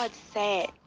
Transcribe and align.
Pod 0.00 0.12
7. 0.32 0.79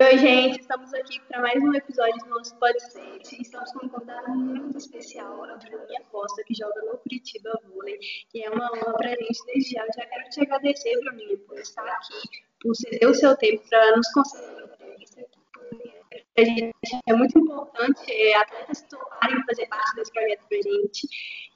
Oi, 0.00 0.16
gente, 0.16 0.60
estamos 0.60 0.94
aqui 0.94 1.18
para 1.22 1.40
mais 1.40 1.60
um 1.60 1.74
episódio 1.74 2.16
do 2.24 2.30
nosso 2.30 2.56
podcast. 2.56 3.42
Estamos 3.42 3.72
com 3.72 3.84
um 3.84 3.88
convidado 3.88 4.30
muito 4.30 4.78
especial, 4.78 5.42
a 5.42 5.56
Bruninha 5.56 6.00
Costa, 6.12 6.44
que 6.44 6.54
joga 6.54 6.80
no 6.82 6.98
Curitiba 6.98 7.50
Vôlei. 7.66 7.98
E 8.32 8.44
é 8.44 8.48
uma 8.48 8.70
honra 8.70 8.92
para 8.92 9.08
a 9.08 9.16
gente 9.16 9.44
desde 9.46 9.72
já. 9.72 9.82
Eu 9.82 9.88
já 9.96 10.06
quero 10.06 10.30
te 10.30 10.40
agradecer, 10.42 11.00
Bruninha, 11.00 11.36
por 11.38 11.58
estar 11.58 11.84
aqui, 11.84 12.28
por 12.60 12.76
ceder 12.76 13.10
o 13.10 13.14
seu 13.14 13.36
tempo 13.36 13.68
para 13.68 13.96
nos 13.96 14.08
conceder 14.12 14.62
entrevista 14.62 15.20
aqui. 15.20 17.00
É 17.08 17.12
muito 17.12 17.36
importante 17.36 18.12
é, 18.12 18.36
atletas 18.36 18.82
toparem 18.82 19.44
fazer 19.46 19.66
parte 19.66 19.96
desse 19.96 20.12
projeto 20.12 20.44
para 20.48 20.58
a 20.58 20.62
gente. 20.62 21.08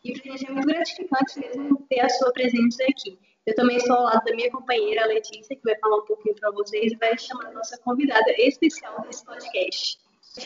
E 0.02 0.20
para 0.20 0.32
a 0.32 0.36
gente 0.36 0.50
é 0.50 0.52
muito 0.52 0.66
gratificante 0.66 1.38
mesmo 1.38 1.86
ter 1.88 2.00
a 2.00 2.08
sua 2.08 2.32
presença 2.32 2.82
aqui. 2.90 3.16
Eu 3.44 3.54
também 3.56 3.76
estou 3.76 3.96
ao 3.96 4.04
lado 4.04 4.24
da 4.24 4.34
minha 4.34 4.50
companheira 4.50 5.06
Letícia, 5.06 5.56
que 5.56 5.62
vai 5.64 5.76
falar 5.78 5.96
um 5.96 6.04
pouquinho 6.04 6.34
para 6.36 6.50
vocês 6.52 6.92
e 6.92 6.96
vai 6.96 7.18
chamar 7.18 7.46
a 7.46 7.52
nossa 7.52 7.76
convidada 7.78 8.30
especial 8.38 9.00
desse 9.02 9.24
podcast. 9.24 9.98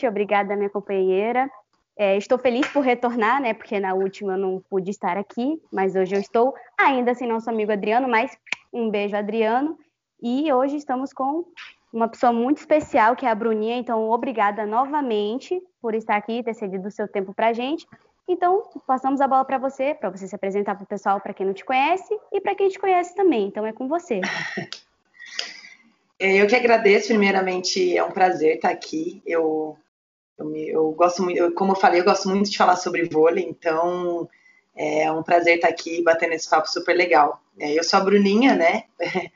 Obrigada, 0.07 0.55
minha 0.55 0.69
companheira. 0.69 1.49
É, 1.95 2.17
estou 2.17 2.37
feliz 2.37 2.67
por 2.69 2.81
retornar, 2.81 3.41
né? 3.41 3.53
Porque 3.53 3.79
na 3.79 3.93
última 3.93 4.33
eu 4.33 4.37
não 4.37 4.61
pude 4.69 4.91
estar 4.91 5.17
aqui, 5.17 5.61
mas 5.71 5.95
hoje 5.95 6.15
eu 6.15 6.19
estou 6.19 6.53
ainda 6.77 7.13
sem 7.13 7.27
nosso 7.27 7.49
amigo 7.49 7.71
Adriano, 7.71 8.07
mas 8.07 8.35
um 8.73 8.89
beijo, 8.89 9.15
Adriano. 9.15 9.77
E 10.21 10.51
hoje 10.51 10.77
estamos 10.77 11.13
com 11.13 11.45
uma 11.93 12.07
pessoa 12.07 12.33
muito 12.33 12.57
especial, 12.57 13.15
que 13.15 13.25
é 13.25 13.29
a 13.29 13.35
Bruninha. 13.35 13.77
Então, 13.77 14.09
obrigada 14.09 14.65
novamente 14.65 15.61
por 15.81 15.95
estar 15.95 16.15
aqui 16.15 16.43
ter 16.43 16.53
cedido 16.53 16.87
o 16.87 16.91
seu 16.91 17.07
tempo 17.07 17.33
para 17.33 17.49
a 17.49 17.53
gente. 17.53 17.87
Então, 18.27 18.63
passamos 18.85 19.21
a 19.21 19.27
bola 19.27 19.45
para 19.45 19.57
você, 19.57 19.93
para 19.93 20.09
você 20.09 20.27
se 20.27 20.35
apresentar 20.35 20.75
para 20.75 20.83
o 20.83 20.87
pessoal, 20.87 21.21
para 21.21 21.33
quem 21.33 21.45
não 21.45 21.53
te 21.53 21.63
conhece 21.63 22.13
e 22.31 22.41
para 22.41 22.55
quem 22.55 22.67
te 22.67 22.77
conhece 22.77 23.15
também. 23.15 23.47
Então, 23.47 23.65
é 23.65 23.71
com 23.71 23.87
você. 23.87 24.21
É, 26.19 26.41
eu 26.41 26.47
que 26.47 26.55
agradeço, 26.55 27.09
primeiramente, 27.09 27.95
é 27.95 28.03
um 28.03 28.09
prazer 28.09 28.55
estar 28.55 28.71
aqui. 28.71 29.21
Eu, 29.23 29.77
eu, 30.35 30.55
eu 30.55 30.91
gosto 30.93 31.21
muito, 31.21 31.37
eu, 31.37 31.51
como 31.53 31.73
eu 31.73 31.75
falei, 31.75 31.99
eu 31.99 32.05
gosto 32.05 32.27
muito 32.27 32.49
de 32.49 32.57
falar 32.57 32.75
sobre 32.75 33.07
vôlei, 33.07 33.45
então 33.47 34.27
é 34.75 35.11
um 35.11 35.21
prazer 35.21 35.57
estar 35.57 35.67
aqui 35.67 36.01
batendo 36.01 36.33
esse 36.33 36.49
papo 36.49 36.67
super 36.69 36.95
legal. 36.95 37.39
É, 37.59 37.77
eu 37.77 37.83
sou 37.83 37.99
a 37.99 38.03
Bruninha, 38.03 38.55
né? 38.55 38.85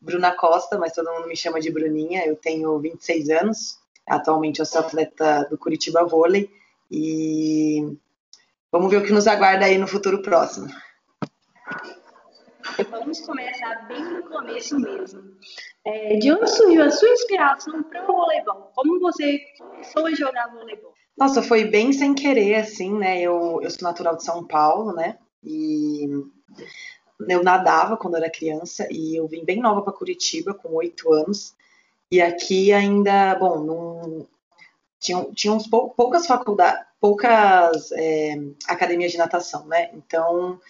Bruna 0.00 0.32
Costa, 0.32 0.78
mas 0.78 0.92
todo 0.92 1.10
mundo 1.10 1.26
me 1.26 1.36
chama 1.36 1.60
de 1.60 1.70
Bruninha. 1.70 2.26
Eu 2.26 2.36
tenho 2.36 2.78
26 2.78 3.30
anos. 3.30 3.78
Atualmente 4.06 4.60
eu 4.60 4.66
sou 4.66 4.80
atleta 4.80 5.46
do 5.50 5.58
Curitiba 5.58 6.04
Vôlei 6.04 6.50
e 6.90 7.96
Vamos 8.72 8.90
ver 8.90 8.98
o 8.98 9.04
que 9.04 9.12
nos 9.12 9.26
aguarda 9.26 9.64
aí 9.64 9.76
no 9.78 9.88
futuro 9.88 10.22
próximo. 10.22 10.68
Vamos 12.90 13.20
começar 13.20 13.86
bem 13.88 14.02
no 14.02 14.22
começo 14.24 14.78
mesmo. 14.78 15.22
É, 15.84 16.16
de 16.16 16.32
onde 16.32 16.48
surgiu 16.48 16.84
a 16.84 16.90
sua 16.90 17.08
inspiração 17.08 17.82
para 17.82 18.04
o 18.04 18.06
voleibol? 18.06 18.70
Como 18.74 19.00
você 19.00 19.40
começou 19.58 20.06
a 20.06 20.14
jogar 20.14 20.52
voleibol? 20.52 20.94
Nossa, 21.16 21.42
foi 21.42 21.64
bem 21.64 21.92
sem 21.92 22.14
querer, 22.14 22.56
assim, 22.56 22.96
né? 22.96 23.20
Eu, 23.20 23.60
eu 23.62 23.70
sou 23.70 23.82
natural 23.82 24.16
de 24.16 24.24
São 24.24 24.46
Paulo, 24.46 24.92
né? 24.92 25.18
E 25.42 26.08
eu 27.28 27.42
nadava 27.42 27.96
quando 27.96 28.16
era 28.16 28.30
criança 28.30 28.86
e 28.90 29.18
eu 29.18 29.26
vim 29.26 29.44
bem 29.44 29.60
nova 29.60 29.82
para 29.82 29.92
Curitiba, 29.92 30.54
com 30.54 30.74
oito 30.74 31.12
anos. 31.12 31.54
E 32.10 32.20
aqui 32.20 32.72
ainda, 32.72 33.34
bom, 33.34 33.60
não, 33.62 34.28
tinham, 35.00 35.32
tinham 35.32 35.58
poucas 35.96 36.26
faculdades, 36.26 36.84
poucas 37.00 37.90
é, 37.92 38.38
academias 38.68 39.10
de 39.10 39.18
natação, 39.18 39.66
né? 39.66 39.90
Então 39.94 40.60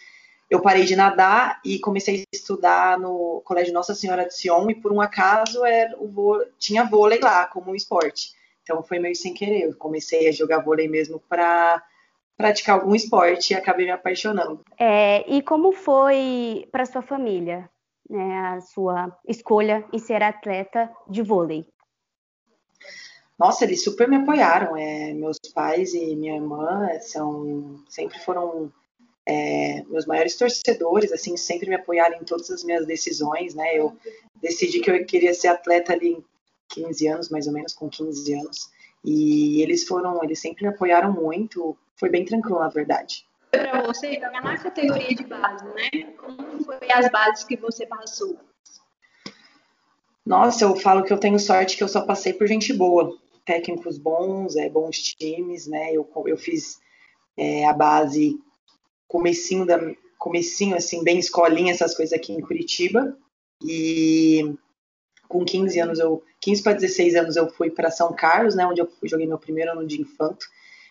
eu 0.48 0.60
parei 0.60 0.84
de 0.84 0.96
nadar 0.96 1.60
e 1.64 1.78
comecei 1.80 2.22
a 2.22 2.36
estudar 2.36 2.98
no 2.98 3.42
Colégio 3.44 3.74
Nossa 3.74 3.94
Senhora 3.94 4.24
de 4.24 4.34
Sion 4.34 4.70
e 4.70 4.74
por 4.74 4.92
um 4.92 5.00
acaso 5.00 5.64
era 5.64 5.96
o 5.98 6.44
tinha 6.58 6.84
vôlei 6.84 7.18
lá 7.20 7.46
como 7.46 7.72
um 7.72 7.74
esporte. 7.74 8.32
Então 8.62 8.82
foi 8.82 8.98
meio 9.00 9.16
sem 9.16 9.34
querer. 9.34 9.62
Eu 9.62 9.76
comecei 9.76 10.28
a 10.28 10.32
jogar 10.32 10.60
vôlei 10.60 10.88
mesmo 10.88 11.20
para 11.28 11.82
praticar 12.36 12.76
algum 12.76 12.94
esporte 12.94 13.52
e 13.52 13.56
acabei 13.56 13.86
me 13.86 13.92
apaixonando. 13.92 14.60
É, 14.78 15.28
e 15.28 15.42
como 15.42 15.72
foi 15.72 16.68
para 16.72 16.86
sua 16.86 17.02
família, 17.02 17.68
né, 18.08 18.54
a 18.56 18.60
sua 18.60 19.16
escolha 19.26 19.84
em 19.92 19.98
ser 19.98 20.22
atleta 20.22 20.90
de 21.08 21.20
vôlei? 21.22 21.66
Nossa, 23.40 23.64
eles 23.64 23.82
super 23.82 24.06
me 24.06 24.16
apoiaram. 24.16 24.76
É, 24.76 25.14
meus 25.14 25.38
pais 25.54 25.94
e 25.94 26.14
minha 26.14 26.34
irmã 26.34 26.86
são 27.00 27.82
sempre 27.88 28.18
foram 28.18 28.70
é, 29.26 29.82
meus 29.88 30.04
maiores 30.04 30.36
torcedores, 30.36 31.10
assim, 31.10 31.38
sempre 31.38 31.70
me 31.70 31.74
apoiaram 31.74 32.18
em 32.18 32.24
todas 32.24 32.50
as 32.50 32.62
minhas 32.62 32.86
decisões, 32.86 33.54
né? 33.54 33.78
Eu 33.78 33.96
decidi 34.42 34.80
que 34.80 34.90
eu 34.90 35.06
queria 35.06 35.32
ser 35.32 35.48
atleta 35.48 35.94
ali 35.94 36.10
em 36.10 36.24
15 36.68 37.06
anos, 37.06 37.30
mais 37.30 37.46
ou 37.46 37.54
menos, 37.54 37.72
com 37.72 37.88
15 37.88 38.34
anos. 38.34 38.70
E 39.02 39.62
eles 39.62 39.84
foram, 39.88 40.22
eles 40.22 40.38
sempre 40.38 40.64
me 40.66 40.74
apoiaram 40.74 41.10
muito. 41.10 41.74
Foi 41.96 42.10
bem 42.10 42.26
tranquilo, 42.26 42.58
na 42.58 42.68
verdade. 42.68 43.24
Para 43.50 43.86
você 43.86 44.16
jogar 44.16 44.42
na 44.42 44.58
categoria 44.58 45.14
de 45.14 45.24
base, 45.24 45.64
né? 45.64 46.12
Como 46.18 46.62
foi 46.62 46.92
as 46.92 47.10
bases 47.10 47.44
que 47.44 47.56
você 47.56 47.86
passou? 47.86 48.38
Nossa, 50.26 50.64
eu 50.64 50.76
falo 50.76 51.02
que 51.02 51.12
eu 51.12 51.18
tenho 51.18 51.38
sorte 51.38 51.78
que 51.78 51.82
eu 51.82 51.88
só 51.88 52.02
passei 52.02 52.34
por 52.34 52.46
gente 52.46 52.74
boa 52.74 53.18
técnicos 53.50 53.98
bons, 53.98 54.54
é, 54.54 54.68
bons 54.68 54.96
times, 55.02 55.66
né? 55.66 55.92
Eu, 55.92 56.08
eu 56.26 56.36
fiz 56.36 56.78
é, 57.36 57.66
a 57.66 57.72
base 57.72 58.38
comecinho 59.08 59.66
da 59.66 59.76
comecinho 60.16 60.76
assim 60.76 61.02
bem 61.02 61.18
escolinha 61.18 61.72
essas 61.72 61.96
coisas 61.96 62.12
aqui 62.12 62.32
em 62.32 62.40
Curitiba 62.40 63.16
e 63.64 64.54
com 65.26 65.44
15 65.44 65.80
anos 65.80 65.98
eu 65.98 66.22
15 66.40 66.62
para 66.62 66.74
16 66.74 67.16
anos 67.16 67.36
eu 67.36 67.50
fui 67.50 67.70
para 67.70 67.90
São 67.90 68.14
Carlos, 68.14 68.54
né? 68.54 68.64
Onde 68.64 68.82
eu 68.82 68.88
joguei 69.02 69.26
meu 69.26 69.38
primeiro 69.38 69.72
ano 69.72 69.84
de 69.84 70.00
infanto, 70.00 70.46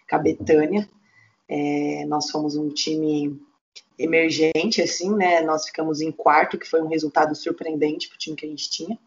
Cabetânia. 0.06 0.90
É, 1.48 2.06
nós 2.08 2.30
fomos 2.30 2.58
um 2.58 2.70
time 2.70 3.40
emergente 3.98 4.82
assim, 4.82 5.16
né? 5.16 5.42
Nós 5.42 5.66
ficamos 5.66 6.02
em 6.02 6.12
quarto, 6.12 6.58
que 6.58 6.68
foi 6.68 6.82
um 6.82 6.88
resultado 6.88 7.34
surpreendente 7.36 8.10
para 8.10 8.16
o 8.16 8.20
time 8.20 8.36
que 8.36 8.46
a 8.46 8.50
gente 8.50 8.70
tinha. 8.70 9.00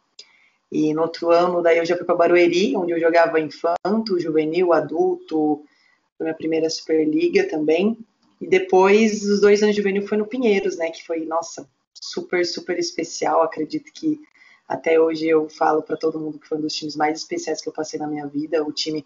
E 0.73 0.95
no 0.95 1.03
outro 1.03 1.31
ano, 1.31 1.61
daí 1.61 1.77
eu 1.77 1.85
já 1.85 1.95
fui 1.95 2.07
para 2.07 2.15
Barueri, 2.15 2.75
onde 2.75 2.93
eu 2.93 2.99
jogava 2.99 3.39
infanto, 3.39 4.19
juvenil, 4.19 4.73
adulto, 4.73 5.63
foi 6.17 6.25
minha 6.25 6.35
primeira 6.35 6.71
Superliga 6.71 7.47
também. 7.47 7.99
E 8.41 8.47
depois, 8.47 9.23
os 9.23 9.43
dois 9.43 9.63
anos 9.63 9.77
de 9.77 9.83
juvenil 9.83 10.09
foi 10.09 10.17
no 10.17 10.27
Pinheiros, 10.27 10.79
né, 10.79 10.91
que 10.91 11.05
foi, 11.05 11.27
nossa, 11.27 11.69
super, 11.93 12.47
super 12.47 12.79
especial. 12.79 13.43
Acredito 13.43 13.93
que 13.93 14.19
até 14.67 14.99
hoje 14.99 15.29
eu 15.29 15.47
falo 15.47 15.83
para 15.83 15.95
todo 15.95 16.19
mundo 16.19 16.39
que 16.39 16.49
foi 16.49 16.57
um 16.57 16.63
dos 16.63 16.75
times 16.75 16.97
mais 16.97 17.19
especiais 17.19 17.61
que 17.61 17.69
eu 17.69 17.73
passei 17.75 18.01
na 18.01 18.07
minha 18.07 18.27
vida. 18.27 18.65
O 18.65 18.73
time 18.73 19.05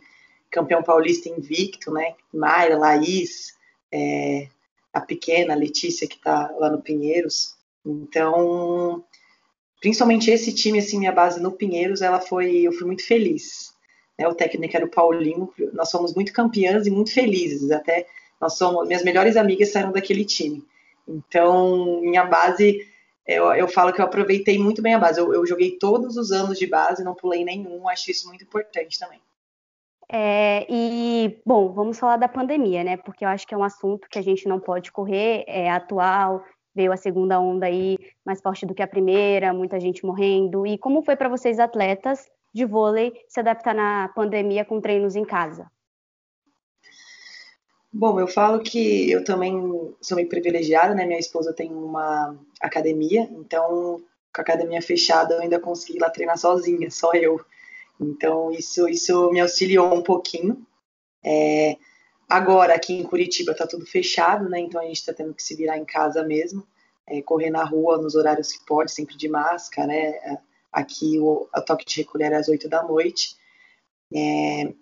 campeão 0.49 0.85
paulista 0.85 1.29
invicto, 1.29 1.91
né, 1.91 2.15
Mayra, 2.33 2.79
Laís, 2.79 3.57
é, 3.91 4.47
a 4.93 5.01
pequena, 5.01 5.57
Letícia, 5.57 6.07
que 6.07 6.15
está 6.15 6.49
lá 6.61 6.71
no 6.71 6.81
Pinheiros. 6.81 7.57
Então, 7.85 9.05
principalmente 9.81 10.31
esse 10.31 10.55
time, 10.55 10.79
assim, 10.79 10.99
minha 10.99 11.13
base 11.13 11.41
no 11.41 11.53
Pinheiros, 11.53 12.03
ela 12.03 12.21
foi, 12.21 12.63
eu 12.63 12.73
fui 12.73 12.87
muito 12.87 13.05
feliz. 13.07 13.75
Né? 14.19 14.27
O 14.27 14.35
técnico 14.35 14.77
era 14.77 14.87
o 14.87 14.91
Paulinho, 14.91 15.53
nós 15.73 15.91
fomos 15.91 16.15
muito 16.15 16.33
campeãs 16.33 16.87
e 16.87 16.91
muito 16.91 17.13
felizes, 17.13 17.71
até 17.71 18.07
nós 18.41 18.57
somos, 18.57 18.87
minhas 18.87 19.03
melhores 19.03 19.37
amigas 19.37 19.71
saíram 19.71 19.93
daquele 19.93 20.25
time. 20.25 20.65
Então, 21.09 22.01
minha 22.01 22.25
base, 22.25 22.87
eu, 23.27 23.53
eu 23.53 23.69
falo 23.69 23.93
que 23.93 24.01
eu 24.01 24.05
aproveitei 24.05 24.59
muito 24.59 24.83
bem 24.83 24.95
a 24.95 24.99
base. 24.99 25.21
Eu, 25.21 25.33
eu 25.33 25.47
joguei 25.47 25.79
todos 25.79 26.17
os 26.17 26.33
anos 26.33 26.59
de 26.59 26.67
base, 26.67 27.05
não 27.05 27.15
pulei 27.15 27.45
nenhum, 27.45 27.89
acho 27.89 28.11
isso 28.11 28.29
muito 28.29 28.45
importante 28.45 28.99
também. 28.99 29.21
É, 30.09 30.65
e, 30.69 31.41
bom, 31.45 31.73
vamos 31.73 31.99
falar 31.99 32.17
da 32.17 32.29
pandemia, 32.29 32.85
né? 32.85 32.97
Porque 32.97 33.25
eu 33.25 33.29
acho 33.29 33.47
que 33.47 33.55
é 33.55 33.59
um 33.59 33.65
assunto 33.65 34.09
que 34.09 34.19
a 34.19 34.23
gente 34.23 34.47
não 34.47 34.61
pode 34.61 34.93
correr, 34.93 35.45
é 35.49 35.69
atual, 35.71 36.45
veio 36.77 36.93
a 36.93 36.97
segunda 36.97 37.41
onda 37.41 37.65
aí 37.65 37.99
mais 38.25 38.41
forte 38.43 38.67
do 38.67 38.75
que 38.75 38.83
a 38.83 38.87
primeira, 38.87 39.55
muita 39.55 39.81
gente 39.81 40.05
morrendo. 40.05 40.67
E 40.67 40.77
como 40.77 41.03
foi 41.03 41.17
para 41.17 41.31
vocês 41.31 41.59
atletas 41.59 42.31
de 42.55 42.67
vôlei 42.67 43.15
se 43.27 43.41
adaptar 43.41 43.75
na 43.75 44.09
pandemia 44.15 44.63
com 44.63 44.79
treinos 44.79 45.17
em 45.17 45.25
casa? 45.25 45.67
Bom, 47.91 48.21
eu 48.21 48.29
falo 48.29 48.61
que 48.61 49.11
eu 49.11 49.25
também 49.25 49.55
sou 50.03 50.17
meio 50.17 50.29
privilegiada, 50.29 50.95
né? 50.95 51.07
Minha 51.07 51.19
esposa 51.19 51.55
tem 51.55 51.73
uma 51.73 52.39
academia, 52.61 53.23
então 53.33 54.03
com 54.35 54.41
a 54.41 54.43
academia 54.43 54.83
fechada 54.83 55.35
eu 55.35 55.41
ainda 55.41 55.59
consegui 55.59 55.99
lá 55.99 56.11
treinar 56.11 56.37
sozinha, 56.37 56.91
só 56.91 57.13
eu. 57.15 57.41
Então 57.99 58.51
isso 58.53 58.87
isso 58.87 59.31
me 59.31 59.41
auxiliou 59.41 59.95
um 59.95 60.03
pouquinho. 60.03 60.63
É, 61.25 61.79
agora 62.29 62.75
aqui 62.75 62.95
em 62.95 63.05
Curitiba 63.05 63.53
está 63.53 63.67
tudo 63.67 63.87
fechado, 63.87 64.49
né? 64.49 64.61
Então 64.61 64.81
a 64.81 64.85
gente 64.85 64.97
está 64.97 65.13
tendo 65.13 65.35
que 65.35 65.43
se 65.43 65.55
virar 65.55 65.79
em 65.79 65.85
casa 65.85 66.23
mesmo, 66.23 66.67
é, 67.07 67.23
correr 67.23 67.51
na 67.51 67.65
rua 67.65 67.99
nos 67.99 68.15
horários 68.15 68.53
que 68.53 68.65
pode, 68.67 68.93
sempre 68.93 69.17
de 69.17 69.29
máscara, 69.29 69.87
né? 69.87 70.09
É, 70.09 70.39
aqui 70.73 71.19
o, 71.19 71.49
toque 71.65 71.85
de 71.85 71.97
recolher 71.97 72.33
é 72.33 72.37
às 72.37 72.49
8 72.49 72.69
da 72.69 72.83
noite. 72.83 73.37
É, 74.15 74.73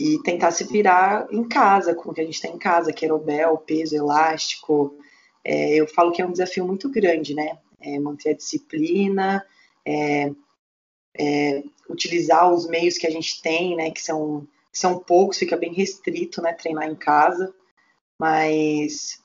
e 0.00 0.22
tentar 0.22 0.52
se 0.52 0.64
virar 0.64 1.26
em 1.30 1.46
casa, 1.48 1.94
com 1.94 2.10
o 2.10 2.14
que 2.14 2.20
a 2.20 2.24
gente 2.24 2.40
tem 2.40 2.54
em 2.54 2.58
casa, 2.58 2.92
querobel, 2.92 3.58
peso, 3.58 3.96
elástico. 3.96 4.96
É, 5.44 5.74
eu 5.74 5.88
falo 5.88 6.12
que 6.12 6.22
é 6.22 6.26
um 6.26 6.32
desafio 6.32 6.64
muito 6.66 6.88
grande, 6.88 7.34
né? 7.34 7.58
É, 7.80 7.98
manter 7.98 8.30
a 8.30 8.36
disciplina, 8.36 9.44
é, 9.84 10.32
utilizar 11.90 12.52
os 12.52 12.68
meios 12.68 12.96
que 12.96 13.06
a 13.06 13.10
gente 13.10 13.42
tem, 13.42 13.74
né? 13.74 13.90
Que 13.90 14.00
são, 14.00 14.46
são 14.78 14.98
poucos, 14.98 15.38
fica 15.38 15.56
bem 15.56 15.72
restrito, 15.72 16.40
né? 16.40 16.52
Treinar 16.52 16.88
em 16.88 16.94
casa. 16.94 17.54
Mas 18.18 19.22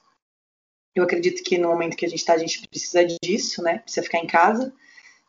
eu 0.96 1.04
acredito 1.04 1.44
que 1.44 1.58
no 1.58 1.70
momento 1.70 1.96
que 1.96 2.06
a 2.06 2.10
gente 2.10 2.20
está, 2.20 2.34
a 2.34 2.38
gente 2.38 2.68
precisa 2.68 3.06
disso, 3.06 3.62
né? 3.62 3.80
Precisa 3.80 4.04
ficar 4.04 4.20
em 4.20 4.28
casa, 4.28 4.74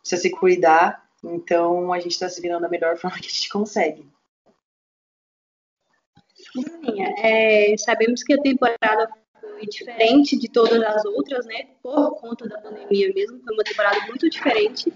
precisa 0.00 0.22
se 0.22 0.30
cuidar. 0.30 1.04
Então 1.22 1.92
a 1.92 2.00
gente 2.00 2.12
está 2.12 2.28
se 2.28 2.40
virando 2.40 2.62
da 2.62 2.68
melhor 2.68 2.96
forma 2.98 3.18
que 3.18 3.26
a 3.26 3.30
gente 3.30 3.48
consegue. 3.48 4.06
Bruninha, 6.54 7.14
é, 7.18 7.76
sabemos 7.78 8.22
que 8.22 8.34
a 8.34 8.40
temporada 8.40 9.08
foi 9.40 9.66
diferente 9.66 10.38
de 10.38 10.48
todas 10.48 10.82
as 10.82 11.04
outras, 11.04 11.46
né? 11.46 11.68
Por 11.82 12.16
conta 12.20 12.48
da 12.48 12.60
pandemia 12.60 13.12
mesmo, 13.12 13.42
foi 13.42 13.54
uma 13.54 13.64
temporada 13.64 14.00
muito 14.06 14.28
diferente. 14.28 14.92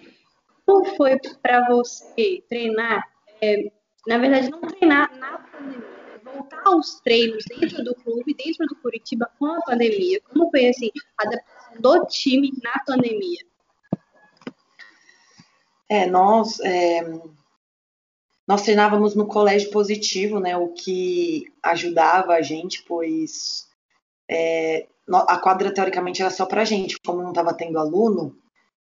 Como 0.66 0.84
foi 0.96 1.19
para 1.42 1.66
você 1.69 2.42
treinar? 2.48 3.02
É, 3.40 3.70
na 4.08 4.16
verdade, 4.16 4.50
não 4.50 4.62
treinar 4.62 5.14
na 5.19 5.38
pandemia, 5.38 5.78
né? 5.78 6.20
voltar 6.25 6.62
aos 6.64 6.99
treinos 7.00 7.44
dentro 7.46 7.84
do 7.84 7.94
clube, 7.94 8.34
dentro 8.34 8.66
do 8.66 8.75
Curitiba 8.76 9.31
com 9.38 9.44
a 9.46 9.60
pandemia. 9.60 10.19
Como 10.22 10.50
foi 10.50 10.66
assim 10.66 10.90
a 11.19 11.26
adaptação 11.26 11.81
do 11.81 12.06
time 12.06 12.50
na 12.62 12.82
pandemia? 12.87 13.44
É, 15.90 16.06
nós 16.06 16.58
é, 16.60 17.02
nós 18.46 18.62
treinávamos 18.62 19.14
no 19.14 19.26
colégio 19.26 19.70
positivo, 19.70 20.40
né, 20.40 20.56
o 20.56 20.69
que 20.69 21.44
ajudava 21.62 22.32
a 22.32 22.40
gente, 22.40 22.82
pois 22.84 23.69
é, 24.26 24.87
a 25.06 25.37
quadra 25.37 25.72
teoricamente 25.72 26.22
era 26.22 26.31
só 26.31 26.46
para 26.46 26.64
gente, 26.64 26.99
como 27.00 27.20
não 27.20 27.28
estava 27.28 27.52
tendo 27.52 27.78
aluno, 27.78 28.34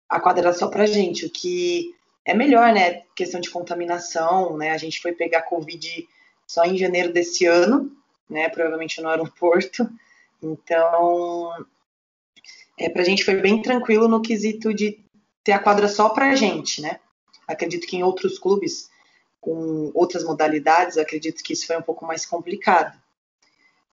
a 0.09 0.19
quadra 0.19 0.49
era 0.49 0.53
só 0.53 0.67
para 0.67 0.85
gente, 0.85 1.25
o 1.25 1.29
que 1.31 1.95
é 2.25 2.33
melhor, 2.33 2.73
né, 2.73 3.03
questão 3.15 3.39
de 3.39 3.49
contaminação, 3.49 4.57
né, 4.57 4.71
a 4.71 4.77
gente 4.77 4.99
foi 4.99 5.13
pegar 5.13 5.43
Covid 5.43 6.07
só 6.47 6.65
em 6.65 6.77
janeiro 6.77 7.13
desse 7.13 7.45
ano, 7.45 7.91
né, 8.29 8.49
provavelmente 8.49 9.01
no 9.01 9.09
aeroporto, 9.09 9.87
então 10.41 11.53
é, 12.77 12.89
para 12.89 13.03
a 13.03 13.05
gente 13.05 13.23
foi 13.23 13.35
bem 13.35 13.61
tranquilo 13.61 14.07
no 14.07 14.21
quesito 14.21 14.73
de 14.73 14.99
ter 15.43 15.51
a 15.51 15.59
quadra 15.59 15.87
só 15.87 16.09
para 16.09 16.35
gente, 16.35 16.81
né, 16.81 16.99
acredito 17.47 17.87
que 17.87 17.95
em 17.95 18.03
outros 18.03 18.39
clubes 18.39 18.89
com 19.45 19.91
outras 19.93 20.23
modalidades, 20.23 20.97
acredito 20.97 21.43
que 21.43 21.53
isso 21.53 21.67
foi 21.67 21.77
um 21.77 21.81
pouco 21.83 22.03
mais 22.03 22.25
complicado. 22.25 22.99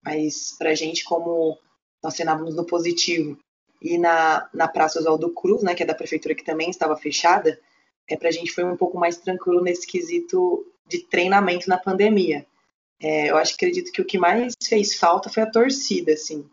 Mas 0.03 0.53
para 0.59 0.71
a 0.71 0.75
gente, 0.75 1.05
como 1.05 1.57
nós 2.03 2.15
treinávamos 2.15 2.53
no 2.53 2.65
positivo 2.65 3.39
e 3.81 3.97
na, 3.97 4.49
na 4.53 4.67
Praça 4.67 4.99
Oswaldo 4.99 5.33
Cruz, 5.33 5.63
né, 5.63 5.73
que 5.73 5.83
é 5.83 5.85
da 5.85 5.95
prefeitura 5.95 6.35
que 6.35 6.43
também 6.43 6.69
estava 6.69 6.97
fechada, 6.97 7.57
é, 8.09 8.15
para 8.15 8.29
a 8.29 8.31
gente 8.31 8.51
foi 8.51 8.63
um 8.63 8.77
pouco 8.77 8.97
mais 8.97 9.17
tranquilo 9.17 9.61
nesse 9.61 9.85
quesito 9.85 10.65
de 10.87 10.99
treinamento 10.99 11.69
na 11.69 11.77
pandemia. 11.77 12.45
É, 12.99 13.29
eu 13.29 13.37
acho 13.37 13.55
que 13.55 13.65
acredito 13.65 13.91
que 13.91 14.01
o 14.01 14.05
que 14.05 14.17
mais 14.17 14.53
fez 14.63 14.95
falta 14.95 15.29
foi 15.29 15.43
a 15.43 15.51
torcida, 15.51 16.13
assim. 16.13 16.49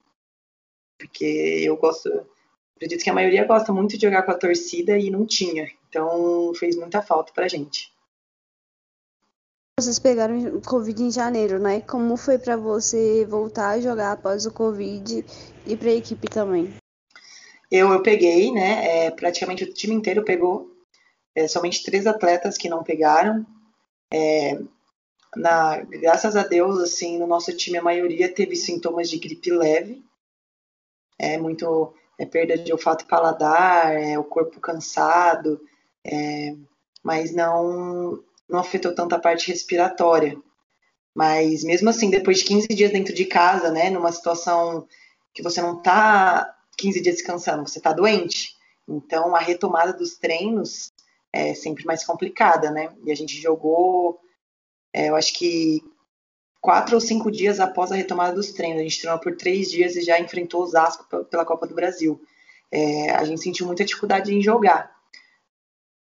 Porque 0.98 1.24
eu 1.24 1.76
gosto, 1.76 2.08
acredito 2.76 3.02
que 3.02 3.10
a 3.10 3.14
maioria 3.14 3.44
gosta 3.44 3.72
muito 3.72 3.96
de 3.96 4.06
jogar 4.06 4.22
com 4.22 4.32
a 4.32 4.38
torcida 4.38 4.98
e 4.98 5.10
não 5.10 5.26
tinha. 5.26 5.70
Então 5.88 6.52
fez 6.54 6.76
muita 6.76 7.00
falta 7.00 7.32
para 7.32 7.44
a 7.44 7.48
gente. 7.48 7.92
Vocês 9.78 9.98
pegaram 9.98 10.60
Covid 10.60 11.02
em 11.02 11.10
janeiro, 11.10 11.58
né? 11.58 11.80
Como 11.80 12.16
foi 12.16 12.38
para 12.38 12.56
você 12.56 13.26
voltar 13.26 13.70
a 13.70 13.80
jogar 13.80 14.12
após 14.12 14.46
o 14.46 14.52
Covid 14.52 15.24
e 15.66 15.76
para 15.76 15.88
a 15.88 15.94
equipe 15.94 16.28
também? 16.28 16.72
Eu, 17.70 17.92
eu 17.92 18.00
peguei, 18.00 18.52
né? 18.52 19.06
É, 19.06 19.10
praticamente 19.10 19.64
o 19.64 19.72
time 19.72 19.94
inteiro 19.94 20.24
pegou. 20.24 20.73
É, 21.34 21.48
somente 21.48 21.82
três 21.82 22.06
atletas 22.06 22.56
que 22.56 22.68
não 22.68 22.84
pegaram. 22.84 23.44
É, 24.12 24.58
na, 25.36 25.78
graças 25.82 26.36
a 26.36 26.44
Deus, 26.44 26.78
assim, 26.80 27.18
no 27.18 27.26
nosso 27.26 27.54
time 27.56 27.78
a 27.78 27.82
maioria 27.82 28.32
teve 28.32 28.56
sintomas 28.56 29.10
de 29.10 29.18
gripe 29.18 29.50
leve. 29.50 30.04
É 31.18 31.36
muito 31.38 31.94
é, 32.18 32.24
perda 32.24 32.56
de 32.56 32.72
olfato 32.72 33.04
e 33.04 33.08
paladar, 33.08 33.94
é, 33.94 34.18
o 34.18 34.24
corpo 34.24 34.60
cansado, 34.60 35.60
é, 36.04 36.54
mas 37.02 37.32
não 37.32 38.22
não 38.48 38.60
afetou 38.60 38.94
tanto 38.94 39.14
a 39.14 39.18
parte 39.18 39.48
respiratória. 39.48 40.36
Mas 41.14 41.64
mesmo 41.64 41.88
assim, 41.88 42.10
depois 42.10 42.38
de 42.38 42.44
15 42.44 42.68
dias 42.68 42.92
dentro 42.92 43.14
de 43.14 43.24
casa, 43.24 43.70
né, 43.70 43.90
numa 43.90 44.12
situação 44.12 44.86
que 45.32 45.42
você 45.42 45.62
não 45.62 45.78
está 45.78 46.54
15 46.76 47.00
dias 47.00 47.16
descansando, 47.16 47.66
você 47.66 47.78
está 47.78 47.92
doente. 47.92 48.54
Então 48.88 49.34
a 49.34 49.40
retomada 49.40 49.92
dos 49.92 50.16
treinos 50.16 50.92
é 51.34 51.52
sempre 51.52 51.84
mais 51.84 52.04
complicada, 52.04 52.70
né? 52.70 52.94
E 53.04 53.10
a 53.10 53.14
gente 53.14 53.40
jogou, 53.40 54.20
é, 54.92 55.08
eu 55.08 55.16
acho 55.16 55.34
que 55.34 55.82
quatro 56.60 56.94
ou 56.94 57.00
cinco 57.00 57.30
dias 57.30 57.58
após 57.58 57.90
a 57.90 57.96
retomada 57.96 58.34
dos 58.34 58.52
treinos. 58.52 58.80
A 58.80 58.84
gente 58.84 59.00
treinou 59.00 59.20
por 59.20 59.36
três 59.36 59.68
dias 59.68 59.96
e 59.96 60.02
já 60.02 60.18
enfrentou 60.20 60.60
o 60.60 60.64
Osasco 60.64 61.04
pela 61.26 61.44
Copa 61.44 61.66
do 61.66 61.74
Brasil. 61.74 62.20
É, 62.70 63.10
a 63.10 63.24
gente 63.24 63.42
sentiu 63.42 63.66
muita 63.66 63.84
dificuldade 63.84 64.32
em 64.32 64.40
jogar 64.40 64.94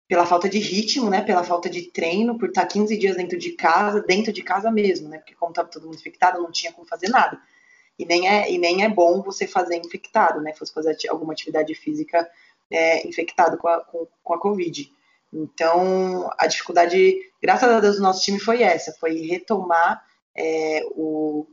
pela 0.09 0.27
falta 0.27 0.49
de 0.49 0.59
ritmo, 0.59 1.09
né, 1.09 1.23
pela 1.23 1.45
falta 1.45 1.71
de 1.71 1.83
treino, 1.83 2.37
por 2.37 2.49
estar 2.49 2.67
15 2.67 2.97
dias 2.97 3.17
dentro 3.17 3.39
de 3.39 3.53
casa, 3.53 4.03
dentro 4.03 4.33
de 4.33 4.43
casa 4.43 4.69
mesmo, 4.69 5.09
né, 5.09 5.19
porque 5.19 5.37
como 5.37 5.53
estava 5.53 5.69
todo 5.69 5.87
mundo 5.87 5.95
infectado, 5.95 6.43
não 6.43 6.51
tinha 6.51 6.73
como 6.73 6.85
fazer 6.85 7.09
nada. 7.09 7.41
E 7.97 8.05
nem 8.05 8.29
é, 8.29 8.51
e 8.51 8.59
nem 8.59 8.83
é 8.83 8.89
bom 8.89 9.23
você 9.23 9.47
fazer 9.47 9.77
infectado, 9.77 10.41
né, 10.41 10.53
fosse 10.53 10.73
fazer 10.73 10.97
alguma 11.09 11.33
atividade 11.33 11.73
física 11.77 12.29
é, 12.69 13.07
infectado 13.07 13.57
com 13.57 13.69
a, 13.69 13.85
com, 13.85 14.09
com 14.25 14.35
a 14.35 14.41
Covid. 14.41 14.91
Então, 15.33 16.31
a 16.39 16.47
dificuldade, 16.47 17.21
graças 17.41 17.69
a 17.69 17.81
Deus, 17.81 17.97
do 17.97 18.03
nosso 18.03 18.23
time 18.23 18.41
foi 18.41 18.63
essa, 18.63 18.93
foi 18.99 19.21
retomar 19.21 20.05
é, 20.37 20.83
o 20.91 21.47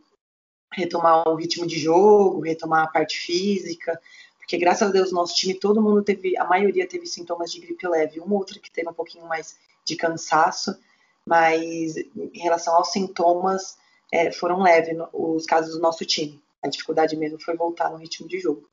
retomar 0.74 1.28
o 1.28 1.36
ritmo 1.36 1.66
de 1.66 1.80
jogo, 1.80 2.42
retomar 2.42 2.84
a 2.84 2.88
parte 2.88 3.18
física, 3.18 4.00
porque 4.38 4.58
graças 4.58 4.88
a 4.88 4.92
Deus 4.92 5.12
nosso 5.12 5.36
time 5.36 5.54
todo 5.54 5.82
mundo 5.82 6.04
teve, 6.04 6.38
a 6.38 6.46
maioria 6.46 6.88
teve 6.88 7.06
sintomas 7.06 7.52
de 7.52 7.60
gripe 7.60 7.88
leve, 7.88 8.20
uma 8.20 8.36
outra 8.36 8.60
que 8.60 8.72
teve 8.72 8.90
um 8.90 8.94
pouquinho 8.94 9.26
mais 9.26 9.58
de 9.86 9.96
cansaço, 9.96 10.78
mas 11.26 11.98
em 11.98 12.40
relação 12.40 12.76
aos 12.76 12.92
sintomas 12.92 13.78
é, 14.12 14.32
foram 14.32 14.62
leves 14.62 14.98
os 15.14 15.46
casos 15.46 15.76
do 15.76 15.82
nosso 15.82 16.06
time. 16.06 16.42
A 16.62 16.68
dificuldade 16.68 17.16
mesmo 17.16 17.40
foi 17.42 17.56
voltar 17.56 17.90
no 17.90 17.98
ritmo 17.98 18.28
de 18.28 18.40
jogo. 18.40 18.68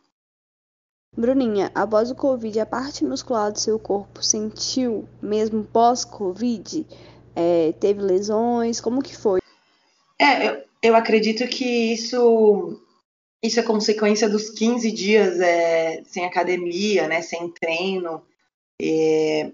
Bruninha, 1.16 1.70
após 1.74 2.10
o 2.10 2.14
Covid, 2.14 2.58
a 2.58 2.66
parte 2.66 3.04
muscular 3.04 3.52
do 3.52 3.58
seu 3.58 3.78
corpo 3.78 4.22
sentiu, 4.22 5.08
mesmo 5.22 5.64
pós-Covid, 5.64 6.86
é, 7.36 7.72
teve 7.78 8.00
lesões? 8.00 8.80
Como 8.80 9.02
que 9.02 9.16
foi? 9.16 9.40
É, 10.18 10.48
eu, 10.48 10.62
eu 10.82 10.96
acredito 10.96 11.46
que 11.46 11.92
isso 11.92 12.80
isso 13.42 13.60
é 13.60 13.62
consequência 13.62 14.26
dos 14.26 14.48
15 14.48 14.90
dias 14.90 15.38
é, 15.38 16.02
sem 16.06 16.24
academia, 16.24 17.06
né, 17.06 17.20
sem 17.20 17.50
treino. 17.50 18.22
É, 18.80 19.50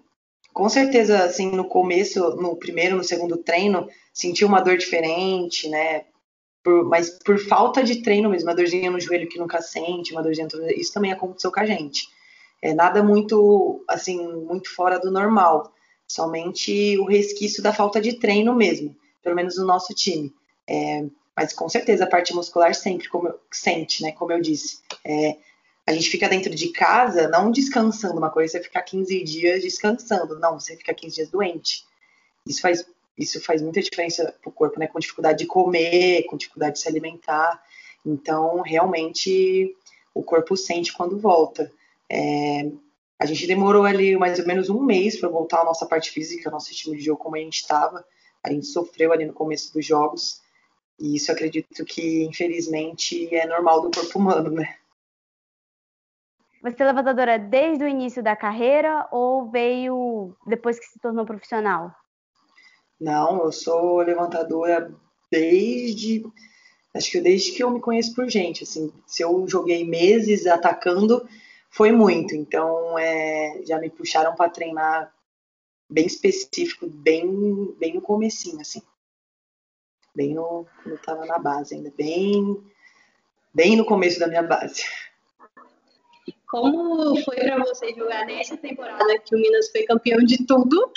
com 0.53 0.69
certeza, 0.69 1.25
assim, 1.25 1.51
no 1.51 1.65
começo, 1.65 2.37
no 2.37 2.57
primeiro, 2.57 2.97
no 2.97 3.03
segundo 3.03 3.37
treino, 3.37 3.89
senti 4.13 4.45
uma 4.45 4.61
dor 4.61 4.77
diferente, 4.77 5.69
né? 5.69 6.05
Por, 6.63 6.85
mas 6.85 7.11
por 7.25 7.39
falta 7.39 7.83
de 7.83 8.03
treino 8.03 8.29
mesmo, 8.29 8.49
uma 8.49 8.55
dorzinha 8.55 8.91
no 8.91 9.01
joelho 9.01 9.29
que 9.29 9.39
nunca 9.39 9.63
sente, 9.63 10.13
uma 10.13 10.23
dorzinha, 10.23 10.47
isso 10.77 10.93
também 10.93 11.13
aconteceu 11.13 11.51
com 11.51 11.61
a 11.61 11.67
gente. 11.67 12.09
É 12.63 12.75
nada 12.75 13.03
muito, 13.03 13.83
assim, 13.89 14.21
muito 14.45 14.75
fora 14.75 14.99
do 14.99 15.11
normal. 15.11 15.73
Somente 16.07 16.99
o 16.99 17.05
resquício 17.05 17.63
da 17.63 17.73
falta 17.73 18.01
de 18.01 18.15
treino 18.15 18.55
mesmo, 18.55 18.95
pelo 19.23 19.37
menos 19.37 19.57
no 19.57 19.65
nosso 19.65 19.95
time. 19.95 20.35
É, 20.69 21.07
mas 21.35 21.53
com 21.53 21.69
certeza 21.69 22.05
a 22.05 22.09
parte 22.09 22.35
muscular 22.35 22.75
sempre 22.75 23.09
como 23.09 23.33
sente, 23.51 24.03
né? 24.03 24.13
Como 24.13 24.33
eu 24.33 24.41
disse. 24.41 24.81
É, 25.05 25.37
a 25.87 25.93
gente 25.93 26.11
fica 26.11 26.29
dentro 26.29 26.55
de 26.55 26.69
casa 26.69 27.29
não 27.29 27.51
descansando. 27.51 28.19
Uma 28.19 28.31
coisa 28.31 28.59
é 28.59 28.63
ficar 28.63 28.83
15 28.83 29.25
dias 29.25 29.63
descansando. 29.63 30.39
Não, 30.39 30.61
você 30.61 30.77
fica 30.77 30.93
15 30.93 31.15
dias 31.17 31.31
doente. 31.31 31.85
Isso 32.47 32.61
faz, 32.61 32.85
isso 33.21 33.41
faz 33.43 33.61
muita 33.61 33.83
diferença 33.83 34.35
pro 34.41 34.51
corpo, 34.51 34.81
né? 34.81 34.87
Com 34.87 34.99
dificuldade 34.99 35.39
de 35.41 35.47
comer, 35.47 36.25
com 36.25 36.39
dificuldade 36.39 36.77
de 36.77 36.81
se 36.81 36.89
alimentar. 36.89 37.63
Então, 38.05 38.63
realmente, 38.63 39.77
o 40.15 40.23
corpo 40.23 40.57
sente 40.57 40.93
quando 40.93 41.19
volta. 41.19 41.71
É, 42.11 42.71
a 43.19 43.27
gente 43.27 43.47
demorou 43.47 43.85
ali 43.85 44.17
mais 44.17 44.39
ou 44.39 44.47
menos 44.47 44.71
um 44.71 44.83
mês 44.83 45.21
para 45.21 45.29
voltar 45.29 45.61
à 45.61 45.65
nossa 45.65 45.85
parte 45.85 46.11
física, 46.11 46.49
ao 46.49 46.53
nosso 46.55 46.71
estilo 46.71 46.97
de 46.97 47.03
jogo 47.03 47.23
como 47.23 47.37
a 47.37 47.41
gente 47.41 47.57
estava. 47.57 48.03
A 48.43 48.51
gente 48.51 48.67
sofreu 48.67 49.13
ali 49.13 49.27
no 49.27 49.35
começo 49.35 49.73
dos 49.75 49.85
jogos, 49.85 50.41
E 50.99 51.17
isso 51.17 51.31
acredito 51.31 51.85
que, 51.85 52.25
infelizmente, 52.25 53.35
é 53.35 53.47
normal 53.47 53.83
do 53.83 53.91
corpo 53.91 54.19
humano, 54.19 54.51
né? 54.51 54.77
Você 56.63 56.83
é 56.83 56.87
levantadora 56.87 57.39
desde 57.39 57.85
o 57.85 57.89
início 57.89 58.23
da 58.23 58.37
carreira 58.37 59.09
ou 59.11 59.51
veio 59.51 60.37
depois 60.47 60.79
que 60.79 60.87
se 60.87 60.99
tornou 60.99 61.25
profissional? 61.25 61.95
Não, 63.01 63.45
eu 63.45 63.53
sou 63.53 63.99
levantadora 63.99 64.93
desde 65.31 66.23
acho 66.95 67.11
que 67.11 67.21
desde 67.21 67.53
que 67.53 67.63
eu 67.63 67.71
me 67.71 67.81
conheço 67.81 68.15
por 68.15 68.29
gente, 68.29 68.65
assim, 68.65 68.93
se 69.07 69.23
eu 69.23 69.47
joguei 69.49 69.85
meses 69.85 70.47
atacando, 70.47 71.27
foi 71.71 71.93
muito. 71.93 72.35
Então, 72.35 72.99
é, 72.99 73.63
já 73.65 73.79
me 73.79 73.89
puxaram 73.89 74.35
para 74.35 74.51
treinar 74.51 75.15
bem 75.89 76.07
específico, 76.07 76.87
bem, 76.89 77.75
bem 77.79 77.95
no 77.95 78.03
comecinho, 78.03 78.61
assim. 78.61 78.83
Bem 80.15 80.35
no, 80.35 80.67
quando 80.83 80.95
eu 80.95 81.03
tava 81.03 81.25
na 81.27 81.39
base 81.39 81.75
ainda, 81.75 81.93
bem, 81.97 82.61
bem 83.55 83.77
no 83.77 83.85
começo 83.85 84.19
da 84.19 84.27
minha 84.27 84.43
base. 84.43 84.85
Como 86.49 87.17
foi 87.25 87.37
para 87.37 87.59
você 87.59 87.95
jogar 87.95 88.27
nessa 88.27 88.57
temporada 88.57 89.19
que 89.21 89.37
o 89.37 89.39
Minas 89.39 89.71
foi 89.71 89.85
campeão 89.85 90.19
de 90.19 90.45
tudo 90.45 90.91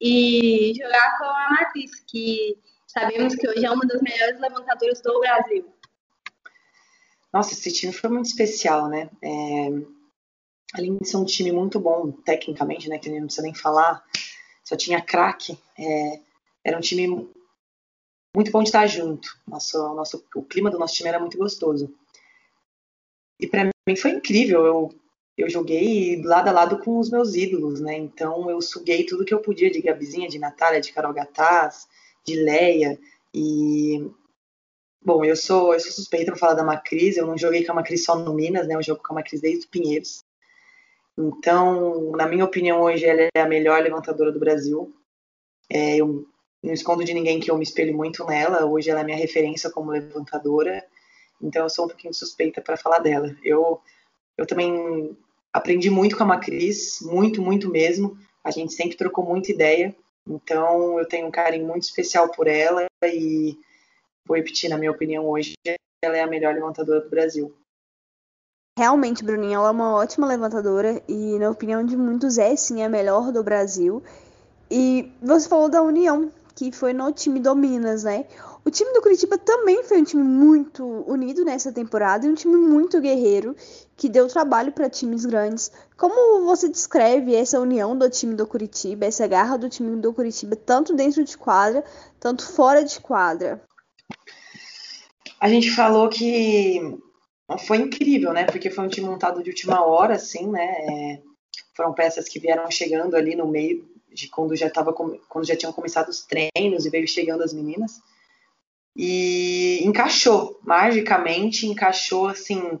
e 0.00 0.72
jogar 0.74 1.18
com 1.18 1.24
a 1.24 1.50
Matriz, 1.50 2.00
que 2.06 2.58
sabemos 2.86 3.34
que 3.34 3.48
hoje 3.48 3.64
é 3.64 3.70
uma 3.70 3.86
das 3.86 4.00
melhores 4.00 4.40
levantadoras 4.40 5.00
do 5.00 5.20
Brasil? 5.20 5.72
Nossa, 7.32 7.52
esse 7.52 7.72
time 7.72 7.92
foi 7.92 8.10
muito 8.10 8.26
especial, 8.26 8.88
né? 8.88 9.10
É, 9.22 9.68
além 10.74 10.96
de 10.96 11.08
ser 11.08 11.16
um 11.16 11.24
time 11.24 11.52
muito 11.52 11.78
bom 11.78 12.10
tecnicamente, 12.10 12.88
né? 12.88 12.98
Que 12.98 13.10
não 13.10 13.26
precisa 13.26 13.42
nem 13.42 13.54
falar, 13.54 14.02
só 14.64 14.76
tinha 14.76 15.00
craque. 15.00 15.58
É, 15.78 16.20
era 16.64 16.76
um 16.76 16.80
time 16.80 17.28
muito 18.34 18.50
bom 18.50 18.62
de 18.62 18.68
estar 18.68 18.86
junto. 18.86 19.28
Nosso, 19.46 19.78
nosso, 19.94 20.24
o 20.34 20.42
clima 20.42 20.70
do 20.70 20.78
nosso 20.78 20.94
time 20.94 21.08
era 21.08 21.20
muito 21.20 21.36
gostoso. 21.36 21.94
E 23.38 23.46
para 23.46 23.64
mim 23.64 23.96
foi 23.96 24.12
incrível. 24.12 24.66
Eu, 24.66 24.97
eu 25.38 25.48
joguei 25.48 26.20
lado 26.20 26.48
a 26.48 26.52
lado 26.52 26.80
com 26.80 26.98
os 26.98 27.08
meus 27.08 27.34
ídolos, 27.36 27.80
né? 27.80 27.96
Então 27.96 28.50
eu 28.50 28.60
suguei 28.60 29.04
tudo 29.06 29.24
que 29.24 29.32
eu 29.32 29.40
podia 29.40 29.70
de 29.70 29.80
Gabizinha, 29.80 30.28
de 30.28 30.38
Natália, 30.38 30.80
de 30.80 30.92
Carol 30.92 31.12
Gataz, 31.12 31.86
de 32.26 32.34
Leia. 32.34 32.98
E 33.32 34.04
bom, 35.00 35.24
eu 35.24 35.36
sou, 35.36 35.72
eu 35.74 35.78
sou 35.78 35.92
suspeita 35.92 36.32
para 36.32 36.40
falar 36.40 36.54
da 36.54 36.64
Macris. 36.64 37.16
Eu 37.16 37.26
não 37.26 37.38
joguei 37.38 37.64
com 37.64 37.70
a 37.70 37.76
Macris 37.76 38.04
só 38.04 38.16
no 38.18 38.34
Minas, 38.34 38.66
né? 38.66 38.74
Eu 38.74 38.82
jogo 38.82 39.00
com 39.00 39.12
a 39.12 39.16
Macris 39.16 39.40
desde 39.40 39.64
o 39.66 39.70
Pinheiros. 39.70 40.24
Então, 41.16 42.10
na 42.16 42.26
minha 42.26 42.44
opinião, 42.44 42.80
hoje 42.80 43.04
ela 43.04 43.28
é 43.32 43.40
a 43.40 43.48
melhor 43.48 43.80
levantadora 43.80 44.32
do 44.32 44.40
Brasil. 44.40 44.92
É, 45.70 45.98
eu 45.98 46.26
não 46.60 46.72
escondo 46.72 47.04
de 47.04 47.14
ninguém 47.14 47.38
que 47.38 47.48
eu 47.50 47.56
me 47.56 47.62
espelho 47.62 47.96
muito 47.96 48.24
nela. 48.26 48.66
Hoje 48.66 48.90
ela 48.90 49.02
é 49.02 49.04
minha 49.04 49.16
referência 49.16 49.70
como 49.70 49.92
levantadora. 49.92 50.84
Então 51.40 51.62
eu 51.62 51.70
sou 51.70 51.84
um 51.84 51.88
pouquinho 51.88 52.12
suspeita 52.12 52.60
para 52.60 52.76
falar 52.76 52.98
dela. 52.98 53.36
Eu, 53.44 53.80
eu 54.36 54.44
também 54.44 55.16
aprendi 55.52 55.90
muito 55.90 56.16
com 56.16 56.22
a 56.22 56.26
Macris, 56.26 56.98
muito, 57.02 57.42
muito 57.42 57.70
mesmo. 57.70 58.16
A 58.44 58.50
gente 58.50 58.72
sempre 58.72 58.96
trocou 58.96 59.24
muita 59.24 59.52
ideia. 59.52 59.94
Então 60.26 60.98
eu 60.98 61.06
tenho 61.06 61.26
um 61.26 61.30
carinho 61.30 61.66
muito 61.66 61.84
especial 61.84 62.30
por 62.30 62.46
ela 62.46 62.86
e 63.04 63.56
vou 64.26 64.36
repetir, 64.36 64.68
na 64.68 64.76
minha 64.76 64.90
opinião, 64.90 65.26
hoje 65.26 65.54
ela 66.02 66.16
é 66.16 66.20
a 66.20 66.26
melhor 66.26 66.54
levantadora 66.54 67.00
do 67.00 67.10
Brasil. 67.10 67.54
Realmente, 68.78 69.24
Bruninha, 69.24 69.56
ela 69.56 69.68
é 69.68 69.72
uma 69.72 69.94
ótima 69.94 70.26
levantadora 70.26 71.02
e, 71.08 71.38
na 71.38 71.50
opinião 71.50 71.84
de 71.84 71.96
muitos, 71.96 72.38
é 72.38 72.54
sim 72.54 72.82
a 72.82 72.88
melhor 72.88 73.32
do 73.32 73.42
Brasil. 73.42 74.02
E 74.70 75.10
você 75.20 75.48
falou 75.48 75.68
da 75.68 75.82
União, 75.82 76.30
que 76.54 76.70
foi 76.70 76.92
no 76.92 77.10
time 77.10 77.40
do 77.40 77.56
Minas, 77.56 78.04
né? 78.04 78.26
O 78.68 78.70
time 78.70 78.92
do 78.92 79.00
Curitiba 79.00 79.38
também 79.38 79.82
foi 79.82 79.98
um 79.98 80.04
time 80.04 80.22
muito 80.22 80.84
unido 81.10 81.42
nessa 81.42 81.72
temporada 81.72 82.26
e 82.26 82.28
um 82.28 82.34
time 82.34 82.54
muito 82.54 83.00
guerreiro 83.00 83.56
que 83.96 84.10
deu 84.10 84.28
trabalho 84.28 84.72
para 84.72 84.90
times 84.90 85.24
grandes. 85.24 85.72
Como 85.96 86.44
você 86.44 86.68
descreve 86.68 87.34
essa 87.34 87.58
união 87.58 87.96
do 87.96 88.10
time 88.10 88.34
do 88.34 88.46
Curitiba, 88.46 89.06
essa 89.06 89.26
garra 89.26 89.56
do 89.56 89.70
time 89.70 89.98
do 89.98 90.12
Curitiba, 90.12 90.54
tanto 90.54 90.94
dentro 90.94 91.24
de 91.24 91.38
quadra, 91.38 91.82
tanto 92.20 92.46
fora 92.46 92.84
de 92.84 93.00
quadra? 93.00 93.64
A 95.40 95.48
gente 95.48 95.70
falou 95.70 96.10
que 96.10 96.78
foi 97.66 97.78
incrível, 97.78 98.34
né? 98.34 98.44
Porque 98.44 98.68
foi 98.68 98.84
um 98.84 98.88
time 98.88 99.08
montado 99.08 99.42
de 99.42 99.48
última 99.48 99.82
hora, 99.82 100.16
assim, 100.16 100.46
né? 100.46 100.66
É, 100.66 101.22
foram 101.74 101.94
peças 101.94 102.28
que 102.28 102.38
vieram 102.38 102.70
chegando 102.70 103.16
ali 103.16 103.34
no 103.34 103.48
meio 103.48 103.88
de 104.12 104.28
quando 104.28 104.54
já 104.54 104.68
tava 104.68 104.92
quando 104.92 105.46
já 105.46 105.56
tinham 105.56 105.72
começado 105.72 106.10
os 106.10 106.26
treinos 106.26 106.84
e 106.84 106.90
veio 106.90 107.08
chegando 107.08 107.42
as 107.42 107.54
meninas 107.54 108.02
e 108.98 109.78
encaixou 109.84 110.58
magicamente 110.64 111.66
encaixou 111.68 112.26
assim 112.26 112.80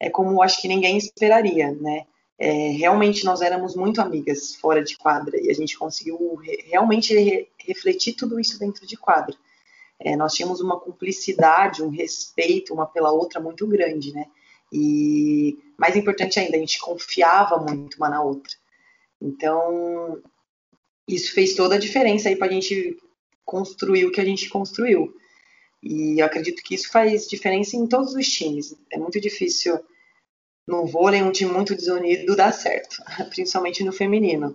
é 0.00 0.08
como 0.08 0.42
acho 0.42 0.60
que 0.60 0.66
ninguém 0.66 0.96
esperaria 0.96 1.70
né? 1.72 2.06
É, 2.38 2.70
realmente 2.70 3.24
nós 3.24 3.42
éramos 3.42 3.76
muito 3.76 4.00
amigas 4.00 4.54
fora 4.56 4.82
de 4.82 4.96
quadra 4.96 5.38
e 5.38 5.50
a 5.50 5.54
gente 5.54 5.78
conseguiu 5.78 6.34
re 6.36 6.64
realmente 6.66 7.14
re 7.14 7.48
refletir 7.58 8.14
tudo 8.14 8.40
isso 8.40 8.58
dentro 8.58 8.84
de 8.84 8.96
quadra. 8.96 9.36
É, 10.00 10.16
nós 10.16 10.32
tínhamos 10.34 10.60
uma 10.60 10.80
cumplicidade 10.80 11.82
um 11.82 11.90
respeito 11.90 12.72
uma 12.72 12.86
pela 12.86 13.12
outra 13.12 13.38
muito 13.38 13.66
grande 13.66 14.12
né? 14.12 14.24
E 14.72 15.58
mais 15.76 15.94
importante 15.94 16.40
ainda 16.40 16.56
a 16.56 16.60
gente 16.60 16.80
confiava 16.80 17.58
muito 17.58 17.98
uma 17.98 18.08
na 18.08 18.22
outra. 18.22 18.54
Então 19.20 20.20
isso 21.06 21.34
fez 21.34 21.54
toda 21.54 21.74
a 21.74 21.78
diferença 21.78 22.30
aí 22.30 22.36
para 22.36 22.48
a 22.48 22.52
gente 22.52 22.96
construir 23.44 24.06
o 24.06 24.10
que 24.10 24.20
a 24.20 24.24
gente 24.24 24.48
construiu. 24.48 25.14
E 25.82 26.20
eu 26.20 26.26
acredito 26.26 26.62
que 26.62 26.74
isso 26.74 26.90
faz 26.90 27.26
diferença 27.26 27.76
em 27.76 27.86
todos 27.86 28.14
os 28.14 28.26
times. 28.26 28.76
É 28.90 28.98
muito 28.98 29.20
difícil 29.20 29.80
no 30.66 30.86
vôlei 30.86 31.22
um 31.22 31.32
time 31.32 31.50
muito 31.50 31.74
desunido 31.74 32.36
dar 32.36 32.52
certo, 32.52 32.96
principalmente 33.30 33.82
no 33.82 33.92
feminino. 33.92 34.54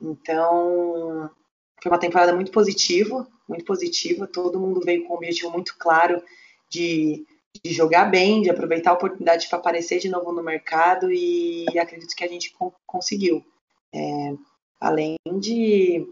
Então, 0.00 1.28
foi 1.82 1.90
uma 1.90 1.98
temporada 1.98 2.32
muito 2.32 2.52
positiva, 2.52 3.26
muito 3.48 3.64
positiva. 3.64 4.26
Todo 4.26 4.60
mundo 4.60 4.80
veio 4.80 5.04
com 5.04 5.14
um 5.14 5.16
objetivo 5.16 5.50
muito 5.50 5.76
claro 5.76 6.22
de, 6.70 7.26
de 7.64 7.72
jogar 7.72 8.04
bem, 8.04 8.42
de 8.42 8.50
aproveitar 8.50 8.90
a 8.90 8.94
oportunidade 8.94 9.48
para 9.48 9.58
aparecer 9.58 9.98
de 9.98 10.08
novo 10.08 10.32
no 10.32 10.42
mercado 10.42 11.10
e 11.10 11.66
acredito 11.78 12.14
que 12.14 12.24
a 12.24 12.28
gente 12.28 12.54
conseguiu. 12.86 13.44
É, 13.92 14.34
além 14.80 15.16
de, 15.40 16.06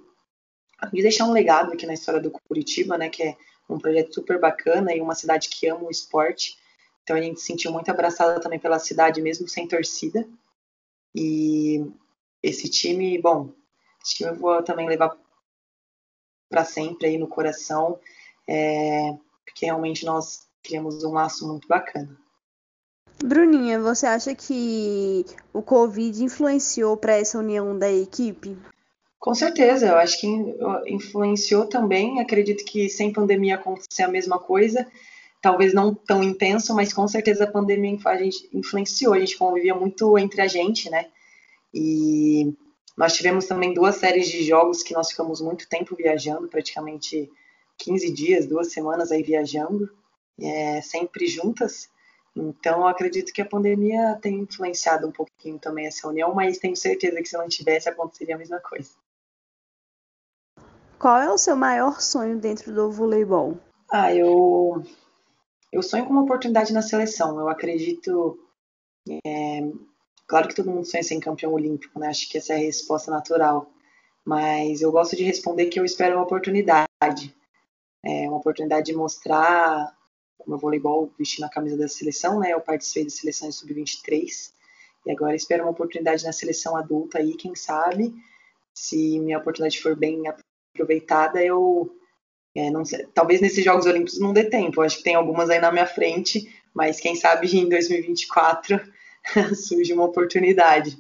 de 0.92 1.02
deixar 1.02 1.26
um 1.26 1.32
legado 1.32 1.72
aqui 1.72 1.86
na 1.86 1.94
história 1.94 2.20
do 2.20 2.30
Curitiba, 2.30 2.98
né, 2.98 3.08
que 3.08 3.22
é 3.22 3.36
um 3.68 3.78
projeto 3.78 4.14
super 4.14 4.40
bacana 4.40 4.94
e 4.94 5.00
uma 5.00 5.14
cidade 5.14 5.48
que 5.48 5.68
ama 5.68 5.84
o 5.84 5.90
esporte. 5.90 6.58
Então 7.02 7.16
a 7.16 7.20
gente 7.20 7.40
se 7.40 7.46
sentiu 7.46 7.72
muito 7.72 7.90
abraçada 7.90 8.40
também 8.40 8.58
pela 8.58 8.78
cidade, 8.78 9.20
mesmo 9.20 9.48
sem 9.48 9.66
torcida. 9.66 10.28
E 11.14 11.84
esse 12.42 12.68
time, 12.68 13.20
bom, 13.20 13.52
esse 14.02 14.16
time 14.16 14.30
eu 14.30 14.36
vou 14.36 14.62
também 14.62 14.88
levar 14.88 15.16
para 16.48 16.64
sempre 16.64 17.08
aí 17.08 17.18
no 17.18 17.28
coração, 17.28 17.98
é, 18.46 19.14
porque 19.44 19.66
realmente 19.66 20.04
nós 20.04 20.46
criamos 20.62 21.04
um 21.04 21.12
laço 21.12 21.46
muito 21.46 21.68
bacana. 21.68 22.16
Bruninha, 23.22 23.80
você 23.80 24.06
acha 24.06 24.34
que 24.34 25.26
o 25.52 25.60
Covid 25.60 26.22
influenciou 26.22 26.96
para 26.96 27.14
essa 27.14 27.38
união 27.38 27.76
da 27.76 27.90
equipe? 27.90 28.56
Com 29.18 29.34
certeza, 29.34 29.86
eu 29.88 29.96
acho 29.96 30.20
que 30.20 30.26
influenciou 30.86 31.66
também. 31.66 32.20
Acredito 32.20 32.64
que 32.64 32.88
sem 32.88 33.12
pandemia 33.12 33.56
acontecer 33.56 34.04
a 34.04 34.08
mesma 34.08 34.38
coisa, 34.38 34.86
talvez 35.42 35.74
não 35.74 35.94
tão 35.94 36.22
intenso, 36.22 36.74
mas 36.74 36.92
com 36.92 37.06
certeza 37.08 37.44
a 37.44 37.50
pandemia 37.50 37.98
a 38.04 38.16
gente 38.16 38.48
influenciou. 38.52 39.14
A 39.14 39.18
gente 39.18 39.36
convivia 39.36 39.74
muito 39.74 40.16
entre 40.18 40.40
a 40.40 40.46
gente, 40.46 40.88
né? 40.88 41.06
E 41.74 42.54
nós 42.96 43.12
tivemos 43.14 43.46
também 43.46 43.74
duas 43.74 43.96
séries 43.96 44.28
de 44.28 44.42
jogos 44.44 44.82
que 44.82 44.94
nós 44.94 45.10
ficamos 45.10 45.40
muito 45.40 45.68
tempo 45.68 45.96
viajando, 45.96 46.48
praticamente 46.48 47.30
15 47.78 48.12
dias, 48.12 48.46
duas 48.46 48.72
semanas 48.72 49.12
aí 49.12 49.22
viajando, 49.22 49.88
é, 50.40 50.80
sempre 50.82 51.26
juntas. 51.26 51.88
Então, 52.34 52.80
eu 52.80 52.88
acredito 52.88 53.32
que 53.32 53.42
a 53.42 53.46
pandemia 53.46 54.18
tem 54.20 54.40
influenciado 54.40 55.06
um 55.06 55.12
pouquinho 55.12 55.58
também 55.58 55.86
essa 55.86 56.08
união, 56.08 56.34
mas 56.34 56.58
tenho 56.58 56.76
certeza 56.76 57.20
que 57.20 57.28
se 57.28 57.36
não 57.36 57.48
tivesse, 57.48 57.88
aconteceria 57.88 58.36
a 58.36 58.38
mesma 58.38 58.60
coisa. 58.60 58.90
Qual 60.98 61.16
é 61.18 61.30
o 61.30 61.38
seu 61.38 61.54
maior 61.54 62.00
sonho 62.00 62.40
dentro 62.40 62.74
do 62.74 62.90
voleibol? 62.90 63.56
Ah, 63.90 64.12
eu, 64.12 64.82
eu 65.72 65.80
sonho 65.80 66.04
com 66.04 66.10
uma 66.12 66.22
oportunidade 66.22 66.72
na 66.72 66.82
seleção. 66.82 67.38
Eu 67.38 67.48
acredito. 67.48 68.36
É, 69.24 69.60
claro 70.26 70.48
que 70.48 70.56
todo 70.56 70.70
mundo 70.70 70.84
sonha 70.84 71.02
ser 71.04 71.20
campeão 71.20 71.52
olímpico, 71.52 72.00
né? 72.00 72.08
Acho 72.08 72.28
que 72.28 72.38
essa 72.38 72.52
é 72.54 72.56
a 72.56 72.60
resposta 72.60 73.12
natural. 73.12 73.70
Mas 74.24 74.82
eu 74.82 74.90
gosto 74.90 75.14
de 75.16 75.22
responder 75.22 75.66
que 75.66 75.78
eu 75.78 75.84
espero 75.84 76.16
uma 76.16 76.24
oportunidade. 76.24 77.34
É, 78.04 78.28
uma 78.28 78.38
oportunidade 78.38 78.86
de 78.86 78.94
mostrar 78.94 79.96
o 80.38 80.50
meu 80.50 80.58
voleibol 80.58 81.12
vestindo 81.16 81.44
a 81.44 81.48
camisa 81.48 81.76
da 81.76 81.86
seleção, 81.86 82.40
né? 82.40 82.52
Eu 82.52 82.60
participei 82.60 83.04
da 83.04 83.10
seleção 83.10 83.52
sub-23 83.52 84.52
e 85.06 85.12
agora 85.12 85.36
espero 85.36 85.62
uma 85.62 85.70
oportunidade 85.70 86.24
na 86.24 86.32
seleção 86.32 86.76
adulta 86.76 87.18
aí, 87.18 87.34
quem 87.34 87.54
sabe, 87.54 88.14
se 88.74 89.18
minha 89.20 89.38
oportunidade 89.38 89.80
for 89.80 89.96
bem 89.96 90.28
aproveitada, 90.74 91.42
eu 91.42 91.94
É, 92.56 92.70
sei, 92.84 93.06
talvez 93.14 93.40
nesses 93.40 93.64
Jogos 93.64 93.86
Olímpicos 93.86 94.20
não 94.20 94.32
dê 94.32 94.44
tempo, 94.44 94.80
acho 94.80 94.98
que 94.98 95.04
tem 95.04 95.14
algumas 95.14 95.50
aí 95.50 95.60
na 95.60 95.70
minha 95.70 95.86
frente, 95.86 96.48
mas 96.74 97.00
quem 97.00 97.14
sabe 97.14 97.46
em 97.56 97.68
2024 97.68 98.80
surge 99.54 99.92
uma 99.92 100.04
oportunidade. 100.04 100.96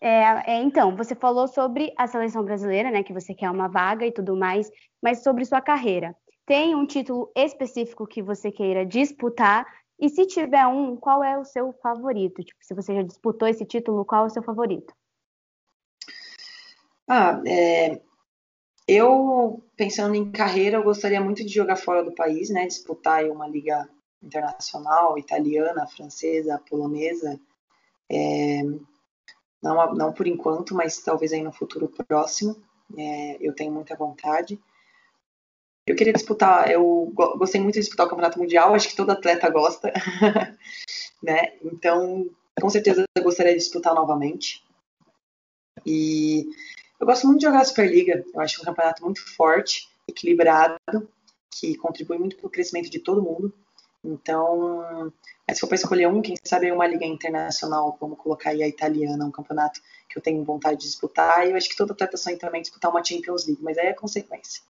É, 0.00 0.52
é, 0.52 0.62
então, 0.62 0.94
você 0.94 1.14
falou 1.14 1.48
sobre 1.48 1.92
a 1.96 2.06
seleção 2.06 2.44
brasileira, 2.44 2.90
né, 2.90 3.02
que 3.02 3.12
você 3.12 3.34
quer 3.34 3.50
uma 3.50 3.68
vaga 3.68 4.06
e 4.06 4.12
tudo 4.12 4.36
mais, 4.36 4.70
mas 5.02 5.22
sobre 5.22 5.44
sua 5.46 5.62
carreira. 5.62 6.14
Tem 6.46 6.74
um 6.74 6.86
título 6.86 7.32
específico 7.34 8.06
que 8.06 8.22
você 8.22 8.52
queira 8.52 8.84
disputar? 8.84 9.66
E 9.98 10.10
se 10.10 10.26
tiver 10.26 10.66
um, 10.66 10.96
qual 10.96 11.24
é 11.24 11.38
o 11.38 11.44
seu 11.44 11.72
favorito? 11.82 12.42
Tipo, 12.44 12.58
se 12.62 12.74
você 12.74 12.94
já 12.94 13.02
disputou 13.02 13.48
esse 13.48 13.64
título, 13.64 14.04
qual 14.04 14.24
é 14.24 14.26
o 14.26 14.30
seu 14.30 14.42
favorito? 14.42 14.92
Ah, 17.08 17.40
é, 17.46 18.00
eu, 18.86 19.62
pensando 19.76 20.14
em 20.14 20.30
carreira, 20.30 20.76
eu 20.76 20.82
gostaria 20.82 21.20
muito 21.20 21.44
de 21.44 21.52
jogar 21.52 21.76
fora 21.76 22.04
do 22.04 22.14
país, 22.14 22.50
né? 22.50 22.66
Disputar 22.66 23.24
uma 23.24 23.48
liga 23.48 23.88
internacional, 24.22 25.18
italiana, 25.18 25.86
francesa, 25.86 26.62
polonesa. 26.68 27.40
É, 28.10 28.62
não, 29.62 29.94
não 29.94 30.12
por 30.12 30.26
enquanto, 30.26 30.74
mas 30.74 30.98
talvez 30.98 31.32
aí 31.32 31.42
no 31.42 31.52
futuro 31.52 31.88
próximo. 31.88 32.56
É, 32.96 33.38
eu 33.40 33.54
tenho 33.54 33.72
muita 33.72 33.96
vontade. 33.96 34.60
Eu 35.86 35.96
queria 35.96 36.12
disputar, 36.12 36.70
eu 36.70 37.12
gostei 37.36 37.60
muito 37.60 37.74
de 37.74 37.80
disputar 37.80 38.06
o 38.06 38.08
Campeonato 38.08 38.38
Mundial, 38.38 38.74
acho 38.74 38.88
que 38.88 38.96
todo 38.96 39.10
atleta 39.10 39.50
gosta, 39.50 39.92
né? 41.22 41.58
Então, 41.62 42.30
com 42.58 42.70
certeza 42.70 43.04
eu 43.14 43.22
gostaria 43.22 43.52
de 43.52 43.58
disputar 43.58 43.94
novamente. 43.94 44.64
E 45.84 46.46
eu 47.00 47.06
gosto 47.06 47.26
muito 47.26 47.40
de 47.40 47.46
jogar 47.46 47.60
a 47.60 47.64
Superliga, 47.64 48.24
eu 48.32 48.40
acho 48.40 48.60
um 48.60 48.64
campeonato 48.64 49.04
muito 49.04 49.20
forte, 49.34 49.88
equilibrado, 50.08 50.78
que 51.50 51.76
contribui 51.76 52.18
muito 52.18 52.36
para 52.36 52.46
o 52.46 52.50
crescimento 52.50 52.90
de 52.90 52.98
todo 52.98 53.22
mundo. 53.22 53.52
Então, 54.04 55.12
se 55.50 55.60
for 55.60 55.66
para 55.66 55.76
escolher 55.76 56.08
um, 56.08 56.20
quem 56.20 56.34
sabe 56.44 56.70
uma 56.70 56.86
liga 56.86 57.06
internacional, 57.06 57.96
vamos 57.98 58.18
colocar 58.18 58.50
aí 58.50 58.62
a 58.62 58.68
italiana, 58.68 59.24
um 59.24 59.30
campeonato 59.30 59.80
que 60.08 60.18
eu 60.18 60.22
tenho 60.22 60.44
vontade 60.44 60.80
de 60.80 60.86
disputar, 60.86 61.46
e 61.46 61.50
eu 61.50 61.56
acho 61.56 61.68
que 61.68 61.76
todo 61.76 61.92
atleta 61.92 62.16
sonha 62.16 62.38
também 62.38 62.60
disputar 62.60 62.90
uma 62.90 63.02
Champions 63.02 63.46
League, 63.46 63.62
mas 63.62 63.78
aí 63.78 63.86
é 63.86 63.94
consequência. 63.94 64.62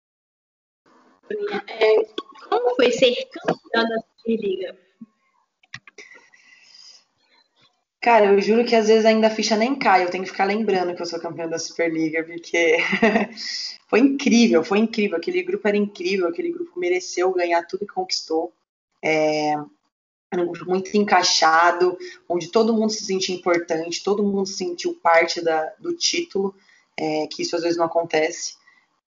É, 1.67 2.05
como 2.47 2.75
foi 2.75 2.91
ser 2.91 3.15
campeã 3.31 3.83
da 3.83 3.97
Superliga? 4.17 4.77
Cara, 8.03 8.25
eu 8.25 8.41
juro 8.41 8.65
que 8.65 8.75
às 8.75 8.89
vezes 8.89 9.05
ainda 9.05 9.27
a 9.27 9.29
ficha 9.29 9.55
nem 9.55 9.73
cai, 9.73 10.03
eu 10.03 10.09
tenho 10.09 10.25
que 10.25 10.29
ficar 10.29 10.43
lembrando 10.43 10.93
que 10.93 11.01
eu 11.01 11.05
sou 11.05 11.21
campeã 11.21 11.47
da 11.47 11.57
Superliga, 11.57 12.21
porque 12.21 12.75
foi 13.87 14.01
incrível, 14.01 14.61
foi 14.61 14.79
incrível. 14.79 15.15
Aquele 15.15 15.41
grupo 15.41 15.65
era 15.65 15.77
incrível, 15.77 16.27
aquele 16.27 16.51
grupo 16.51 16.77
mereceu 16.77 17.31
ganhar 17.31 17.65
tudo 17.65 17.87
que 17.87 17.93
conquistou. 17.93 18.51
É, 19.01 19.53
era 20.29 20.43
um 20.43 20.47
grupo 20.47 20.69
muito 20.69 20.97
encaixado, 20.97 21.97
onde 22.27 22.51
todo 22.51 22.73
mundo 22.73 22.91
se 22.91 23.05
sentia 23.05 23.33
importante, 23.33 24.03
todo 24.03 24.21
mundo 24.21 24.47
sentiu 24.47 24.95
parte 24.95 25.41
da, 25.41 25.71
do 25.79 25.95
título, 25.95 26.53
é, 26.97 27.25
que 27.27 27.43
isso 27.43 27.55
às 27.55 27.61
vezes 27.61 27.77
não 27.77 27.85
acontece. 27.85 28.55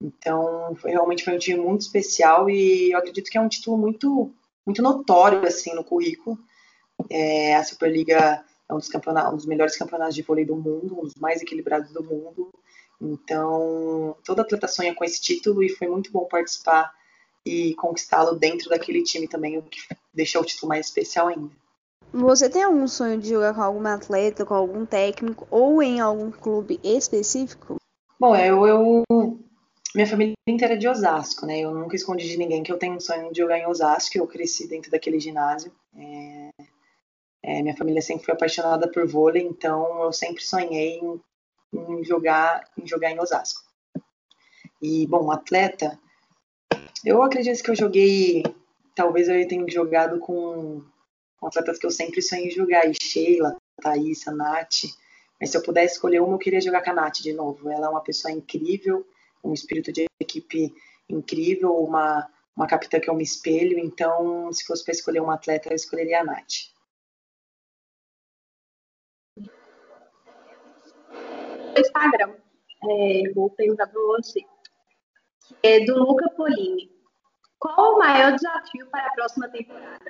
Então, 0.02 0.74
foi, 0.78 0.92
realmente 0.92 1.26
foi 1.26 1.36
um 1.36 1.40
time 1.40 1.60
muito 1.60 1.82
especial 1.82 2.50
e 2.50 2.94
eu 2.94 2.98
acredito 2.98 3.30
que 3.30 3.38
é 3.38 3.42
um 3.42 3.50
título 3.50 3.78
muito, 3.78 4.34
muito 4.66 4.82
notório 4.82 5.46
assim 5.46 5.76
no 5.76 5.84
currículo. 5.84 6.40
É, 7.10 7.56
a 7.56 7.64
Superliga 7.66 8.42
é 8.70 8.74
um 8.74 8.78
dos, 8.78 8.90
campeonatos, 8.90 9.34
um 9.34 9.36
dos 9.38 9.46
melhores 9.46 9.78
campeonatos 9.78 10.16
de 10.16 10.22
vôlei 10.22 10.46
do 10.46 10.56
mundo, 10.56 11.00
um 11.00 11.04
dos 11.04 11.16
mais 11.16 11.42
equilibrados 11.42 11.92
do 11.92 12.04
mundo. 12.04 12.52
Então, 13.02 14.16
toda 14.24 14.42
atleta 14.42 14.68
sonha 14.68 14.96
com 14.96 15.04
esse 15.04 15.22
título 15.22 15.64
e 15.64 15.70
foi 15.70 15.88
muito 15.88 16.12
bom 16.12 16.26
participar 16.26 16.92
e 17.46 17.76
conquistá-lo 17.76 18.36
dentro 18.36 18.70
daquele 18.70 19.04
time 19.04 19.28
também, 19.28 19.58
o 19.58 19.62
que 19.62 19.80
deixou 20.14 20.42
o 20.42 20.46
título 20.46 20.70
mais 20.70 20.88
especial 20.88 21.28
ainda. 21.28 21.52
Você 22.12 22.50
tem 22.50 22.64
algum 22.64 22.88
sonho 22.88 23.20
de 23.20 23.30
jogar 23.30 23.54
com 23.54 23.62
algum 23.62 23.86
atleta, 23.86 24.46
com 24.46 24.54
algum 24.54 24.86
técnico 24.86 25.46
ou 25.52 25.84
em 25.84 26.00
algum 26.00 26.32
clube 26.32 26.80
específico? 26.84 27.76
Bom, 28.20 28.36
eu, 28.36 28.66
eu 28.66 29.04
minha 29.96 30.08
família 30.08 30.34
inteira 30.48 30.74
é 30.74 30.78
de 30.78 30.88
Osasco, 30.88 31.46
né? 31.46 31.60
Eu 31.60 31.74
nunca 31.74 31.96
escondi 31.96 32.28
de 32.28 32.38
ninguém 32.38 32.64
que 32.64 32.72
eu 32.72 32.78
tenho 32.78 32.96
um 32.96 33.00
sonho 33.00 33.32
de 33.32 33.40
jogar 33.40 33.58
em 33.58 33.66
Osasco. 33.66 34.18
Eu 34.18 34.28
cresci 34.28 34.68
dentro 34.68 34.92
daquele 34.92 35.20
ginásio. 35.20 35.72
É, 35.98 36.50
é, 37.48 37.62
minha 37.62 37.78
família 37.78 38.02
sempre 38.02 38.26
foi 38.26 38.34
apaixonada 38.34 38.88
por 38.92 39.08
vôlei, 39.08 39.44
então 39.44 40.04
eu 40.04 40.12
sempre 40.12 40.44
sonhei 40.44 40.98
em, 40.98 41.22
em, 41.74 42.04
jogar, 42.04 42.68
em 42.76 42.88
jogar 42.88 43.12
em 43.12 43.20
Osasco. 43.20 43.62
E, 44.82 45.06
bom, 45.06 45.32
atleta, 45.32 46.00
eu 47.06 47.22
acredito 47.22 47.62
que 47.62 47.70
eu 47.70 47.76
joguei, 47.76 48.42
talvez 48.96 49.30
eu 49.30 49.48
tenha 49.48 49.64
jogado 49.70 50.18
com, 50.20 50.84
com 51.38 51.48
atletas 51.48 51.78
que 51.78 51.86
eu 51.86 51.92
sempre 51.92 52.20
sonhei 52.20 52.48
em 52.48 52.52
jogar, 52.52 52.90
e 52.90 52.94
Sheila, 53.00 53.56
Thaís, 53.80 54.26
Nath, 54.26 54.90
mas 55.40 55.52
se 55.52 55.58
eu 55.58 55.62
pudesse 55.62 55.94
escolher 55.94 56.22
uma, 56.22 56.34
eu 56.34 56.40
queria 56.40 56.60
jogar 56.60 56.84
com 56.84 56.90
a 56.90 56.94
Nath 56.94 57.22
de 57.22 57.32
novo. 57.32 57.70
Ela 57.70 57.86
é 57.86 57.90
uma 57.90 58.02
pessoa 58.02 58.32
incrível, 58.32 59.06
um 59.44 59.54
espírito 59.54 59.92
de 59.92 60.08
equipe 60.20 60.74
incrível, 61.08 61.76
uma, 61.76 62.28
uma 62.58 62.66
capitã 62.66 63.00
que 63.00 63.08
eu 63.08 63.14
me 63.14 63.24
espelho, 63.24 63.78
então 63.78 64.52
se 64.52 64.66
fosse 64.66 64.84
para 64.84 64.94
escolher 64.96 65.20
uma 65.22 65.36
atleta, 65.36 65.70
eu 65.70 65.76
escolheria 65.76 66.22
a 66.22 66.24
Nath. 66.24 66.74
Instagram. 71.78 72.36
É, 72.84 73.32
vou 73.34 73.50
perguntar 73.50 73.88
para 73.88 74.02
você. 74.02 74.42
É 75.62 75.80
do 75.86 75.96
Luca 75.98 76.30
Polini. 76.32 76.92
Qual 77.60 77.96
o 77.96 78.00
maior 78.00 78.34
desafio 78.34 78.88
para 78.88 79.08
a 79.08 79.14
próxima 79.14 79.50
temporada? 79.50 80.06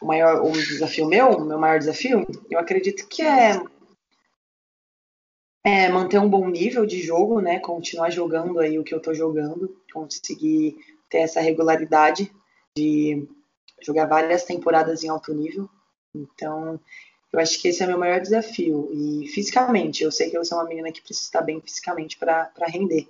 O 0.00 0.06
maior 0.06 0.42
o 0.44 0.52
desafio 0.52 1.06
meu, 1.06 1.30
o 1.30 1.44
meu 1.44 1.58
maior 1.58 1.78
desafio, 1.78 2.26
eu 2.50 2.58
acredito 2.58 3.08
que 3.08 3.22
é, 3.22 3.60
é 5.64 5.88
manter 5.88 6.18
um 6.18 6.28
bom 6.28 6.48
nível 6.48 6.84
de 6.86 7.00
jogo, 7.02 7.40
né? 7.40 7.58
Continuar 7.60 8.10
jogando 8.10 8.60
aí 8.60 8.78
o 8.78 8.84
que 8.84 8.94
eu 8.94 8.98
estou 8.98 9.14
jogando, 9.14 9.80
conseguir 9.92 10.76
ter 11.08 11.18
essa 11.18 11.40
regularidade 11.40 12.32
de 12.76 13.26
jogar 13.82 14.06
várias 14.06 14.44
temporadas 14.44 15.02
em 15.02 15.08
alto 15.08 15.32
nível. 15.32 15.68
Então, 16.14 16.80
eu 17.32 17.40
acho 17.40 17.60
que 17.60 17.68
esse 17.68 17.82
é 17.82 17.86
o 17.86 17.88
meu 17.88 17.98
maior 17.98 18.20
desafio. 18.20 18.88
E 18.92 19.26
fisicamente, 19.28 20.02
eu 20.02 20.12
sei 20.12 20.30
que 20.30 20.38
eu 20.38 20.44
sou 20.44 20.58
uma 20.58 20.68
menina 20.68 20.92
que 20.92 21.02
precisa 21.02 21.26
estar 21.26 21.42
bem 21.42 21.60
fisicamente 21.60 22.16
para 22.16 22.50
render. 22.66 23.08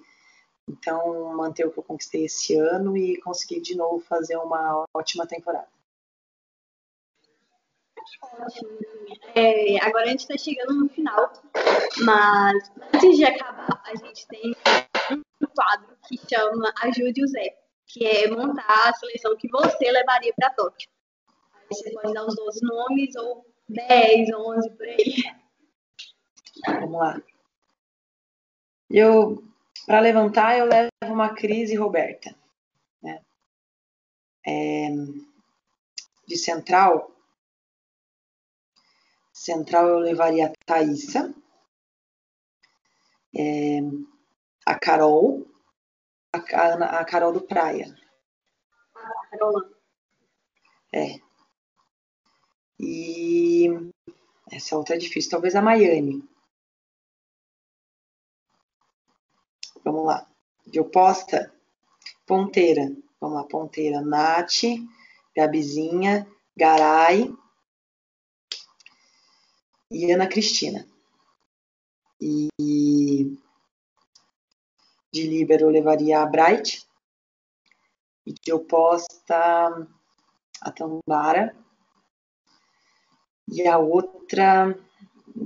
Então, 0.69 1.33
manter 1.37 1.67
o 1.67 1.71
que 1.71 1.79
eu 1.79 1.85
conquistei 1.85 2.25
esse 2.25 2.57
ano 2.57 2.97
e 2.97 3.21
conseguir 3.21 3.61
de 3.61 3.77
novo 3.77 4.01
fazer 4.01 4.37
uma 4.37 4.85
ótima 4.93 5.27
temporada. 5.27 5.69
É, 9.35 9.85
agora 9.85 10.05
a 10.05 10.09
gente 10.09 10.21
está 10.21 10.37
chegando 10.37 10.75
no 10.75 10.89
final, 10.89 11.33
mas 12.05 12.73
antes 12.95 13.17
de 13.17 13.25
acabar, 13.25 13.81
a 13.85 13.95
gente 13.95 14.27
tem 14.27 14.55
um 15.13 15.47
quadro 15.55 15.97
que 16.09 16.19
chama 16.29 16.73
Ajude 16.83 17.23
o 17.23 17.29
Zé, 17.29 17.57
que 17.87 18.05
é 18.05 18.29
montar 18.29 18.89
a 18.89 18.93
seleção 18.95 19.37
que 19.37 19.49
você 19.49 19.91
levaria 19.91 20.33
para 20.37 20.51
Tóquio. 20.51 20.89
Você 21.71 21.91
pode 21.93 22.13
dar 22.13 22.27
os 22.27 22.35
12 22.35 22.61
nomes 22.63 23.15
ou 23.17 23.45
10, 23.69 24.29
11 24.33 24.71
por 24.71 24.87
aí. 24.87 25.23
Vamos 26.67 26.99
lá. 26.99 27.23
Eu, 28.89 29.43
para 29.85 30.01
levantar, 30.01 30.59
eu 30.59 30.67
levo 30.67 30.91
uma 31.03 31.35
crise 31.35 31.75
Roberta. 31.75 32.35
Né? 33.03 33.21
É, 34.47 34.89
de 36.27 36.37
central, 36.37 37.11
central 39.33 39.87
eu 39.89 39.99
levaria 39.99 40.47
a 40.47 40.53
Thaísa, 40.65 41.35
é, 43.37 43.81
a 44.65 44.79
Carol, 44.79 45.47
a, 46.33 46.39
a, 46.39 47.01
a 47.01 47.05
Carol 47.05 47.33
do 47.33 47.43
Praia. 47.43 47.95
A 48.95 49.27
Carol. 49.31 49.77
É. 50.93 51.26
E 52.79 53.69
essa 54.51 54.77
outra 54.77 54.95
é 54.95 54.99
difícil, 54.99 55.31
talvez 55.31 55.55
a 55.55 55.63
Maiane. 55.63 56.23
Vamos 59.85 60.05
lá. 60.05 60.29
De 60.67 60.81
oposta, 60.81 61.53
ponteira. 62.27 62.93
Vamos 63.21 63.37
lá, 63.37 63.45
ponteira. 63.45 64.01
Nath, 64.01 64.63
Gabizinha, 65.35 66.27
Garay 66.57 67.33
e 69.91 70.11
Ana 70.11 70.27
Cristina. 70.27 70.87
E 72.21 72.49
de 75.13 75.23
líbero 75.29 75.67
eu 75.67 75.71
levaria 75.71 76.21
a 76.21 76.27
Bright. 76.27 76.87
E 78.27 78.33
de 78.33 78.53
oposta, 78.53 79.89
a 80.61 80.71
Tambara. 80.73 81.57
E 83.49 83.67
a 83.67 83.79
outra, 83.79 84.77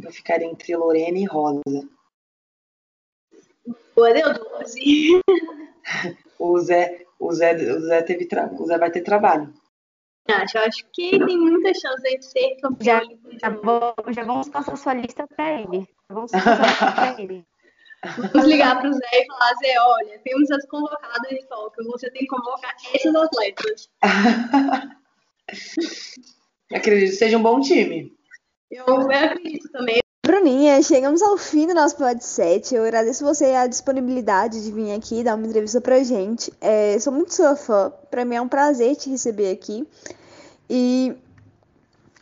eu 0.02 0.12
ficaria 0.12 0.46
entre 0.46 0.74
Lorena 0.74 1.18
e 1.18 1.24
Rosa. 1.24 1.88
Boa, 3.94 4.12
deu 4.12 4.32
12. 4.32 5.22
o 6.38 6.58
Zé, 6.60 7.06
o 7.18 7.32
Zé, 7.32 7.54
o 7.54 7.80
Zé 7.80 8.02
teve 8.02 8.26
tra... 8.26 8.50
o 8.52 8.66
Zé 8.66 8.78
vai 8.78 8.90
ter 8.90 9.02
trabalho. 9.02 9.52
Acho, 10.28 10.58
acho 10.58 10.84
que 10.92 11.18
tem 11.18 11.38
muita 11.38 11.72
chance 11.74 12.02
de 12.02 12.24
ser 12.24 12.56
campeão. 12.60 13.00
Já, 13.00 13.02
já, 13.40 13.50
vou, 13.50 13.94
já 14.10 14.24
vamos 14.24 14.48
passar 14.48 14.76
sua 14.76 14.94
lista 14.94 15.26
para 15.26 15.60
ele. 15.60 15.88
Vamos 16.08 16.30
passar 16.30 16.56
sua 16.56 16.66
lista 16.66 16.92
para 16.92 17.22
ele. 17.22 17.44
Vamos 18.32 18.48
ligar 18.48 18.80
para 18.80 18.88
o 18.88 18.92
Zé 18.92 19.08
e 19.12 19.26
falar, 19.26 19.54
Zé, 19.56 19.74
olha, 19.78 20.18
temos 20.20 20.50
as 20.50 20.64
convocadas 20.66 21.28
de 21.28 21.46
foco, 21.46 21.84
você 21.84 22.10
tem 22.10 22.22
que 22.22 22.28
convocar 22.28 22.74
esses 22.94 23.14
atletas. 23.14 23.90
acredito 26.72 27.10
que 27.10 27.16
seja 27.16 27.38
um 27.38 27.42
bom 27.42 27.60
time. 27.60 28.12
Eu, 28.70 28.84
eu 28.86 29.10
acredito 29.10 29.68
também. 29.70 30.00
Bruninha, 30.24 30.80
chegamos 30.82 31.22
ao 31.22 31.36
fim 31.36 31.66
do 31.66 31.74
nosso 31.74 31.96
podcast. 31.96 32.72
Eu 32.74 32.84
agradeço 32.84 33.24
você 33.24 33.46
a 33.46 33.66
disponibilidade 33.66 34.62
de 34.62 34.70
vir 34.70 34.92
aqui 34.92 35.24
dar 35.24 35.34
uma 35.34 35.46
entrevista 35.46 35.80
pra 35.80 36.04
gente. 36.04 36.52
É, 36.60 36.98
sou 37.00 37.12
muito 37.12 37.34
sua 37.34 37.56
fã. 37.56 37.92
Pra 38.10 38.24
mim 38.24 38.36
é 38.36 38.40
um 38.40 38.48
prazer 38.48 38.94
te 38.96 39.10
receber 39.10 39.50
aqui. 39.50 39.86
E 40.68 41.16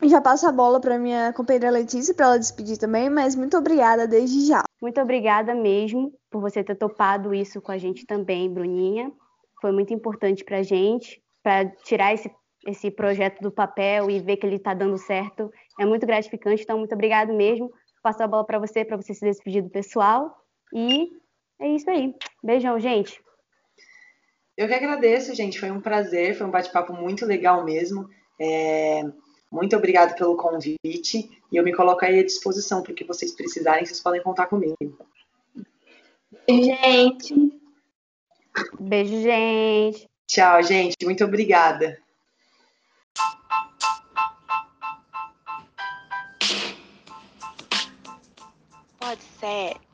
já 0.05 0.21
passo 0.21 0.47
a 0.49 0.53
bola 0.53 0.81
para 0.81 0.99
minha 0.99 1.33
companheira 1.33 1.71
Letícia 1.71 2.15
para 2.15 2.27
ela 2.27 2.39
despedir 2.39 2.79
também, 2.79 3.11
mas 3.11 3.35
muito 3.35 3.57
obrigada 3.59 4.07
desde 4.07 4.47
já. 4.47 4.63
Muito 4.81 5.01
obrigada 5.01 5.55
mesmo 5.55 6.13
por 6.31 6.41
você 6.41 6.63
ter 6.63 6.77
topado 6.77 7.35
isso 7.35 7.61
com 7.61 7.73
a 7.73 7.79
gente 7.79 8.07
também, 8.07 8.49
Bruninha. 8.49 9.13
Foi 9.61 9.73
muito 9.73 9.93
importante 9.93 10.45
para 10.45 10.59
a 10.59 10.63
gente, 10.63 11.21
para 11.43 11.67
tirar 11.85 12.15
esse, 12.15 12.31
esse 12.69 12.91
projeto 12.91 13.41
do 13.41 13.51
papel 13.51 14.11
e 14.11 14.21
ver 14.21 14.37
que 14.37 14.47
ele 14.47 14.57
está 14.57 14.75
dando 14.75 14.99
certo. 14.99 15.51
É 15.81 15.87
muito 15.87 16.07
gratificante, 16.07 16.63
então 16.63 16.79
muito 16.79 16.95
obrigada 16.95 17.33
mesmo. 17.33 17.73
Passo 18.03 18.23
a 18.23 18.27
bola 18.27 18.45
para 18.45 18.59
você, 18.59 18.85
para 18.85 18.97
você 18.97 19.15
se 19.15 19.25
despedir 19.25 19.63
do 19.63 19.71
pessoal. 19.71 20.45
E 20.73 21.11
é 21.59 21.69
isso 21.69 21.89
aí. 21.91 22.15
Beijão, 22.43 22.79
gente. 22.79 23.21
Eu 24.57 24.69
que 24.69 24.75
agradeço, 24.75 25.35
gente. 25.35 25.59
Foi 25.59 25.71
um 25.71 25.81
prazer, 25.81 26.37
foi 26.37 26.47
um 26.47 26.51
bate-papo 26.51 26.93
muito 26.93 27.25
legal 27.25 27.65
mesmo. 27.65 28.09
É, 28.39 29.03
muito 29.51 29.75
obrigado 29.75 30.15
pelo 30.15 30.37
convite 30.37 31.31
e 31.51 31.57
eu 31.57 31.65
me 31.65 31.75
coloco 31.75 32.05
aí 32.05 32.19
à 32.19 32.25
disposição 32.25 32.83
para 32.83 32.93
o 32.93 32.95
que 32.95 33.05
vocês 33.05 33.35
precisarem, 33.35 33.87
vocês 33.87 34.01
podem 34.01 34.23
contar 34.23 34.47
comigo. 34.47 34.77
Gente. 36.49 37.35
Beijo, 38.79 39.23
gente. 39.23 40.07
Tchau, 40.27 40.63
gente. 40.63 40.97
Muito 41.05 41.25
obrigada. 41.25 41.99
Pode 49.39 49.53
ser. 49.53 49.88